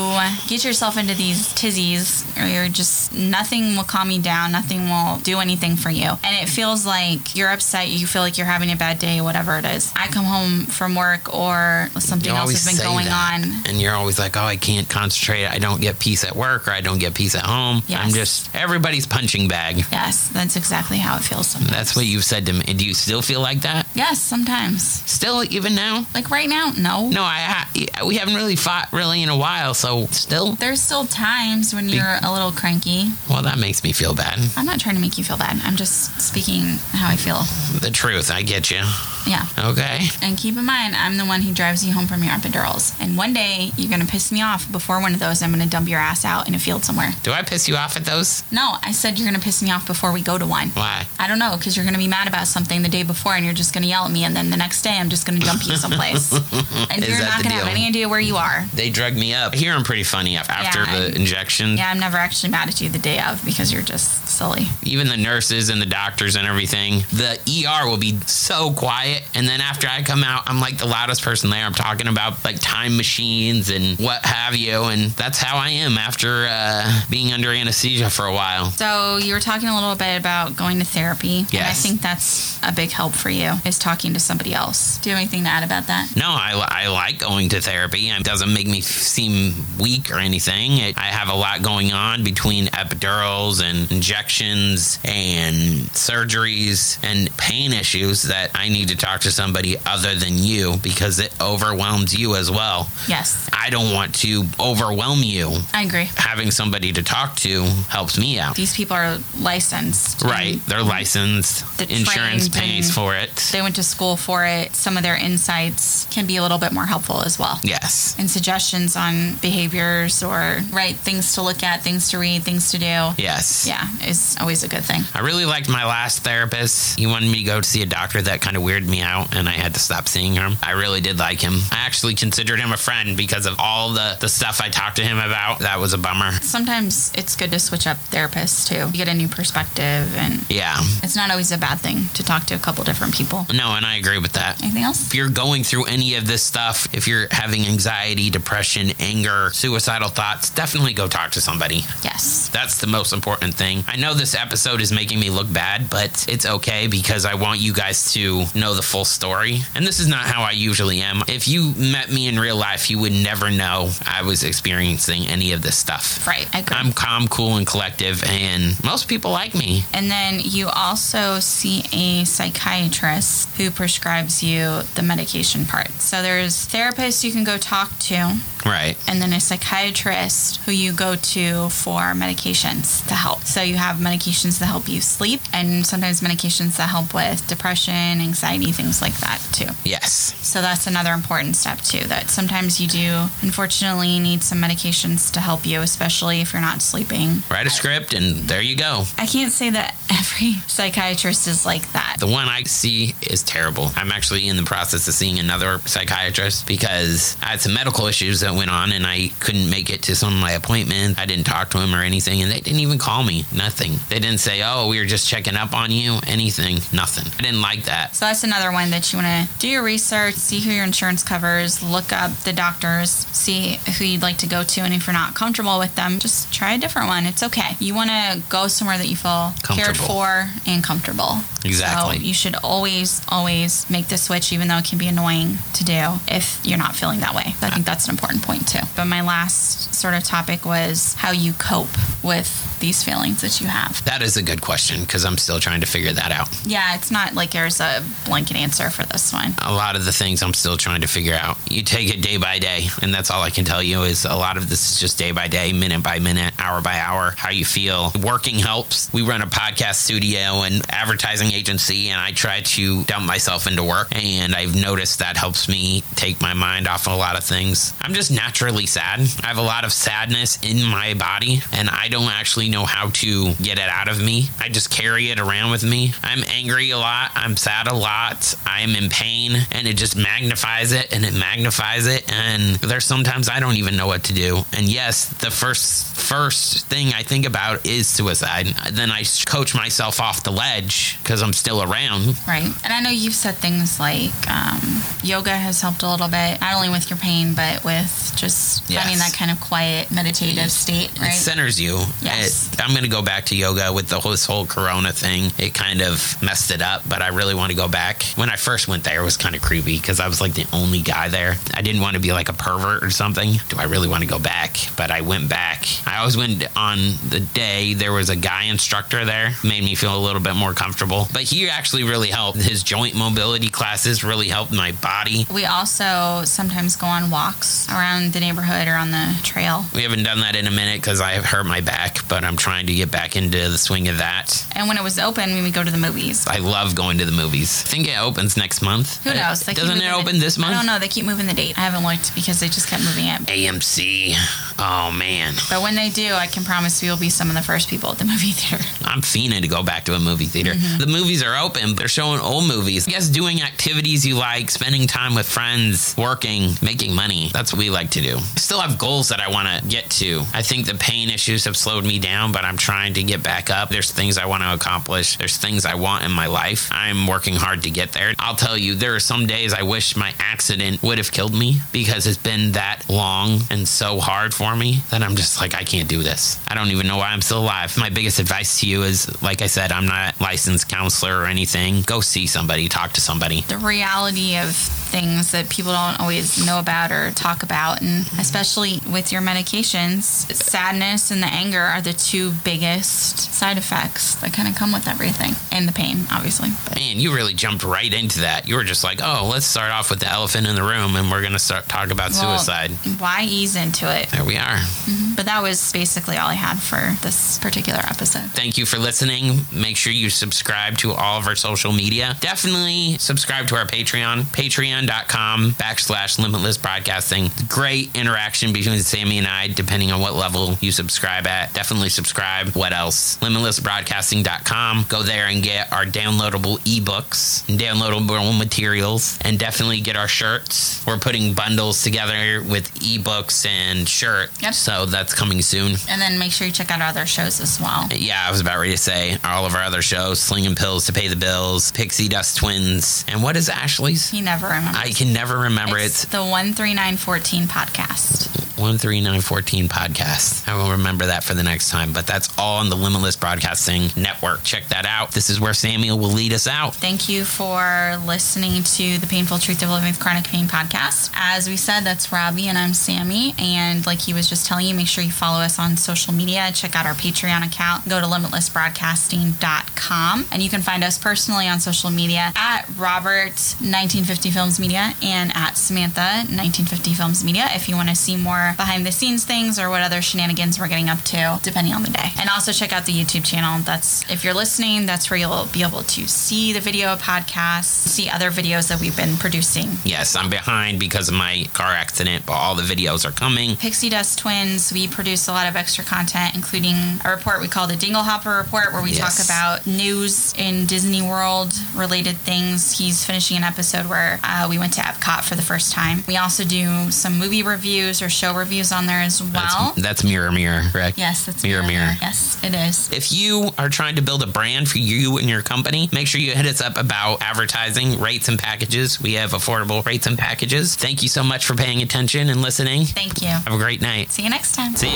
[0.48, 4.52] get yourself into these tizzies, or you're just nothing will calm you down.
[4.52, 7.88] Nothing will do anything for you, and it feels like you're upset.
[7.89, 9.91] You feel like you're having a bad day, whatever it is.
[9.96, 13.34] I come home from work, or something You else has been going that.
[13.44, 13.65] on.
[13.67, 15.46] And you're always like, oh, I can't concentrate.
[15.48, 17.82] I don't get peace at work or I don't get peace at home.
[17.88, 18.00] Yes.
[18.04, 19.78] I'm just everybody's punching bag.
[19.91, 21.71] Yes, that's exactly how it feels sometimes.
[21.72, 22.62] That's what you've said to me.
[22.62, 23.88] Do you still feel like that?
[23.96, 24.84] Yes, sometimes.
[25.10, 26.06] Still, even now?
[26.14, 27.10] Like right now, no.
[27.10, 30.54] No, I ha- we haven't really fought really in a while, so still.
[30.54, 33.12] There's still times when you're a little cranky.
[33.30, 34.40] Well, that makes me feel bad.
[34.56, 35.60] I'm not trying to make you feel bad.
[35.64, 37.42] I'm just speaking how I feel.
[37.80, 38.82] The truth, I get you.
[39.28, 39.46] Yeah.
[39.58, 40.08] Okay.
[40.24, 43.00] And keep in mind, I'm the one who drives you home from your epidurals.
[43.00, 44.70] And one day, you're going to piss me off.
[44.72, 47.12] Before one of those, I'm going to dump your ass out in a field somewhere.
[47.22, 48.44] Do I piss you off at those?
[48.52, 50.70] No, I said you're going to piss me off before we go to one.
[50.70, 51.06] Why?
[51.20, 53.45] I don't know, because you're going to be mad about something the day before and
[53.45, 54.24] you're just going to yell at me.
[54.24, 56.32] And then the next day, I'm just going to dump you someplace.
[56.89, 58.65] and you're not going to have any idea where you are.
[58.74, 59.54] They drug me up.
[59.54, 61.78] I hear I'm pretty funny after Yeah, the I- injection.
[61.78, 64.65] Yeah, I'm never actually mad at you the day of because you're just silly.
[64.84, 69.24] even the nurses and the doctors and everything, the ER will be so quiet.
[69.36, 71.63] And then after I come out, I'm like the loudest person there.
[71.65, 74.84] I'm talking about like time machines and what have you.
[74.86, 78.71] And that's how I am after uh, being under anesthesia for a while.
[78.71, 81.45] So you were talking a little bit about going to therapy.
[81.60, 84.98] And I think that's a big help for you is talking to somebody else.
[85.00, 86.16] Do you have anything to add about that?
[86.16, 88.10] No, I, I like going to therapy.
[88.10, 90.78] It doesn't make me seem weak or anything.
[90.78, 97.74] It, I have a lot going on between epidurals and injections and surgeries and pain
[97.74, 102.36] issues that I need to talk to somebody other than you because it overwhelms you
[102.36, 102.90] as well.
[103.08, 103.50] Yes.
[103.54, 105.52] I don't want to overwhelm you.
[105.74, 106.10] I agree.
[106.16, 108.56] Having somebody to talk to helps me out.
[108.56, 110.22] These people are licensed.
[110.24, 110.60] Right.
[110.68, 111.40] They're licensed.
[111.77, 113.50] They're Insurance pays for it.
[113.52, 114.75] They went to school for it.
[114.75, 117.60] Some of their insights can be a little bit more helpful as well.
[117.63, 118.15] Yes.
[118.17, 122.77] And suggestions on behaviors or right things to look at, things to read, things to
[122.77, 122.85] do.
[123.17, 123.65] Yes.
[123.67, 125.02] Yeah, is always a good thing.
[125.13, 127.00] I really liked my last therapist.
[127.00, 129.35] He wanted me to go to see a doctor that kind of weirded me out,
[129.35, 130.58] and I had to stop seeing him.
[130.63, 131.54] I really did like him.
[131.71, 135.04] I actually considered him a friend because of all the, the stuff I talked to
[135.04, 135.60] him about.
[135.60, 136.31] That was a bummer.
[136.42, 138.87] Sometimes it's good to switch up therapists too.
[138.98, 140.75] You get a new perspective, and Yeah.
[141.04, 143.46] it's not always a bad thing to talk to a couple different people.
[143.54, 144.62] No, and I agree with that.
[144.63, 145.08] Anything else?
[145.08, 150.10] If you're going through any of this stuff, if you're having anxiety, depression, anger, suicidal
[150.10, 151.84] thoughts, definitely go talk to somebody.
[152.04, 152.50] Yes.
[152.52, 153.84] That's the most important thing.
[153.88, 157.60] I know this episode is making me look bad, but it's okay because I want
[157.60, 159.60] you guys to know the full story.
[159.76, 161.22] And this is not how I usually am.
[161.28, 165.52] If you met me in real life, you would never know I was experiencing any
[165.52, 166.26] of this stuff.
[166.26, 166.48] Right.
[166.54, 166.78] I agree.
[166.78, 169.84] I'm calm, cool, and collective, and most people like me.
[169.94, 175.90] And then you also see a psychiatrist who prescribes you the medication part.
[175.92, 178.96] So there's therapists you can go talk to, Right.
[179.08, 183.44] and then a psychiatrist who you go to for medications to help.
[183.44, 187.94] So you have medications that help you sleep, and sometimes medications that help with depression,
[188.22, 189.68] anxiety, things like that too.
[189.84, 190.36] Yes.
[190.46, 192.06] So that's another important step too.
[192.08, 196.82] That sometimes you do, unfortunately, need some medications to help you, especially if you're not
[196.82, 197.44] sleeping.
[197.50, 199.04] Write a script, and there you go.
[199.18, 202.18] I can't say that every psychiatrist is like that.
[202.20, 203.92] The one I see is terrible.
[203.96, 208.44] I'm actually in the process of seeing another psychiatrist because I had some medical issues
[208.52, 211.19] that went on and I couldn't make it to some of my appointments.
[211.19, 213.45] I didn't talk to him or anything, and they didn't even call me.
[213.54, 213.93] Nothing.
[214.10, 216.81] They didn't say, "Oh, we were just checking up on you." Anything.
[216.91, 217.31] Nothing.
[217.37, 218.15] I didn't like that.
[218.15, 221.23] So that's another one that you want to do your research, see who your insurance
[221.23, 225.13] covers, look up the doctors, see who you'd like to go to, and if you're
[225.13, 227.25] not comfortable with them, just try a different one.
[227.25, 227.75] It's okay.
[227.79, 231.39] You want to go somewhere that you feel cared for and comfortable.
[231.63, 232.17] Exactly.
[232.17, 235.83] So you should always, always make the switch, even though it can be annoying to
[235.83, 237.56] do if you're not feeling that way.
[237.62, 238.79] I think that's an important point too.
[238.96, 241.87] But my last sort of topic was how you cope
[242.24, 244.04] with these feelings that you have.
[244.06, 246.50] That is a good question because I'm still trying to figure that out.
[246.65, 249.54] Yeah, it's not like there's a blanket answer for this one.
[249.60, 251.58] A lot of the things I'm still trying to figure out.
[251.69, 254.36] You take it day by day, and that's all I can tell you is a
[254.36, 257.50] lot of this is just day by day, minute by minute, hour by hour, how
[257.50, 258.12] you feel.
[258.24, 259.12] Working helps.
[259.13, 263.84] We run a podcast studio and advertising agency, and I try to dump myself into
[263.84, 267.94] work, and I've noticed that helps me take my mind off a lot of things.
[268.02, 269.19] I'm just naturally sad.
[269.44, 273.10] I have a lot of sadness in my body, and I don't actually know how
[273.10, 274.50] to get it out of me.
[274.60, 276.14] I just carry it around with me.
[276.24, 277.32] I'm angry a lot.
[277.34, 278.54] I'm sad a lot.
[278.66, 282.32] I'm in pain, and it just magnifies it and it magnifies it.
[282.32, 284.64] And there's sometimes I don't even know what to do.
[284.74, 288.68] And yes, the first first thing I think about is suicide.
[288.92, 292.38] Then I coach myself off the ledge because I'm still around.
[292.48, 292.72] Right.
[292.84, 296.76] And I know you've said things like um, yoga has helped a little bit, not
[296.76, 299.18] only with your pain, but with just Yes.
[299.20, 302.00] that kind of quiet, meditative state, It centers you.
[302.21, 302.71] Yes.
[302.73, 305.52] It- I'm going to go back to yoga with the whole, this whole Corona thing.
[305.60, 308.23] It kind of messed it up, but I really want to go back.
[308.35, 310.65] When I first went there, it was kind of creepy because I was like the
[310.73, 311.56] only guy there.
[311.75, 313.54] I didn't want to be like a pervert or something.
[313.69, 314.77] Do I really want to go back?
[314.97, 315.85] But I went back.
[316.08, 316.97] I always went on
[317.29, 319.52] the day there was a guy instructor there.
[319.63, 321.27] Made me feel a little bit more comfortable.
[321.31, 322.58] But he actually really helped.
[322.60, 325.45] His joint mobility classes really helped my body.
[325.54, 329.85] we also sometimes go on walks around the neighborhood or on the trail.
[329.93, 331.90] We haven't done that in a minute because I have hurt my back,
[332.31, 334.65] but I'm trying to get back into the swing of that.
[334.75, 336.48] And when it was open, we would go to the movies.
[336.48, 337.83] I love going to the movies.
[337.85, 339.23] I think it opens next month.
[339.23, 339.62] Who knows?
[339.62, 340.73] They Doesn't it open this month?
[340.73, 341.00] I don't know.
[341.00, 341.77] They keep moving the date.
[341.77, 343.42] I haven't looked because they just kept moving it.
[343.42, 344.35] AMC.
[344.80, 347.62] Oh man, But when they do, I can promise we will be some of the
[347.62, 348.84] first people at the movie theater.
[349.06, 350.72] I'm fiending to go back to a movie theater.
[350.74, 351.00] Mm-hmm.
[351.00, 353.08] The movies are open, but they're showing old movies.
[353.08, 357.50] I guess doing activities you like, spending time with friends, working, making money.
[357.54, 358.38] That's what we like to do.
[358.38, 360.44] I still have goals that I want to get to.
[360.54, 363.69] I think the pain issues have slowed me down, but I'm trying to get back
[363.69, 363.90] up.
[363.90, 365.38] There's things I want to accomplish.
[365.38, 366.90] There's things I want in my life.
[366.92, 368.34] I'm working hard to get there.
[368.40, 371.80] I'll tell you, there are some days I wish my accident would have killed me
[371.92, 375.84] because it's been that long and so hard for me that I'm just like, I
[375.84, 376.60] can't do this.
[376.67, 377.98] I don't even know why I'm still alive.
[377.98, 382.02] My biggest advice to you is, like I said, I'm not licensed counselor or anything.
[382.02, 383.62] Go see somebody, talk to somebody.
[383.62, 388.40] the reality of things that people don't always know about or talk about and mm-hmm.
[388.40, 394.54] especially with your medications sadness and the anger are the two biggest side effects that
[394.54, 398.14] kind of come with everything and the pain obviously but Man, you really jumped right
[398.14, 398.68] into that.
[398.68, 401.32] You were just like, oh, let's start off with the elephant in the room and
[401.32, 402.92] we're going to start talk about well, suicide.
[403.18, 404.78] why ease into it There we are.
[405.08, 408.52] but But that was basically all I had for this particular episode.
[408.52, 409.62] Thank you for listening.
[409.73, 412.37] Make sure you subscribe to all of our social media.
[412.42, 417.50] Definitely subscribe to our Patreon, patreon.com backslash limitless broadcasting.
[417.67, 421.73] Great interaction between Sammi and I, depending on what level you subscribe at.
[421.73, 422.75] Definitely subscribe.
[422.75, 423.39] What else?
[423.39, 425.06] Limitlessbroadcasting.com.
[425.10, 431.04] Go there and get our downloadable ebooks and downloadable materials and definitely get our shirts.
[431.08, 434.62] We're putting bundles together with ebooks and shirts.
[434.62, 434.73] Yep.
[434.75, 435.96] So that's coming soon.
[436.10, 438.08] And then make sure you check out our other shows as well.
[438.12, 441.13] Yeah, I was about ready to say all of our other shows Slinging Pills to
[441.13, 444.29] Pay the Bills, Pixie Dust Twins, and what is Ashley's?
[444.29, 444.96] He never remembers.
[444.96, 446.32] I can never remember it's it.
[446.32, 448.50] the 13914 podcast.
[448.82, 450.67] 13914 podcast.
[450.67, 454.10] I will remember that for the next time, but that's all on the Limitless Broadcasting
[454.15, 454.63] Network.
[454.63, 455.32] Check that out.
[455.34, 456.96] This is where Samuel will lead us out.
[456.96, 461.32] Thank you for listening to the Painful Truth of Living with Chronic Pain podcast.
[461.36, 463.54] As we said, that's Robby and I'm Sammi.
[463.60, 466.72] And like he was just telling you, make sure you follow us on social media.
[466.74, 468.08] Check out our Patreon account.
[468.08, 470.46] Go to limitlessbroadcasting.com.
[470.50, 475.52] And you can find us personally on social media at Robert 1950 Films Media and
[475.54, 479.78] at Samantha 1950 Films Media if you want to see more behind the scenes things
[479.78, 482.30] or what other shenanigans we're getting up to, depending on the day.
[482.40, 483.82] And also check out the YouTube channel.
[483.82, 488.30] That's if you're listening, that's where you'll be able to see the video podcasts, see
[488.30, 489.90] other videos that we've been producing.
[490.06, 493.76] Yes, I'm behind because of my car accident, but all the videos are coming.
[493.76, 496.95] Pixie Dust Twins, we produce a lot of extra content, including
[497.25, 499.19] a report we call the Dingle Hopper Report, where we Yes.
[499.37, 502.97] talk about news in Disney World related things.
[502.97, 506.23] He's finishing an episode where uh, we went to Epcot for the first time.
[506.27, 509.52] We also do some movie reviews or show reviews on there as well.
[509.95, 511.17] That's, that's Mirror Mirror, correct?
[511.17, 512.13] Yes, that's Mirror Mirror.
[512.21, 513.12] Yes, it is.
[513.12, 516.39] If you are trying to build a brand for you and your company, make sure
[516.41, 519.21] you hit us up about advertising, rates, and packages.
[519.21, 520.95] We have affordable rates and packages.
[520.95, 523.06] Thank you so much for paying attention and listening.
[523.06, 523.47] Thank you.
[523.49, 524.31] Have a great night.
[524.31, 524.90] See you next time.
[524.96, 525.15] See.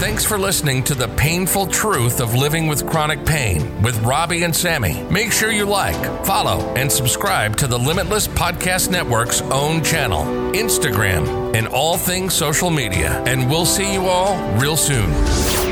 [0.00, 4.54] Thanks for listening to the painful truth of living with chronic pain with Robby and
[4.54, 5.02] Sammi.
[5.10, 11.54] Make sure you like, follow, and subscribe to the Limitless Podcast Network's own channel, Instagram,
[11.54, 13.22] and all things social media.
[13.26, 15.69] And we'll see you all real soon.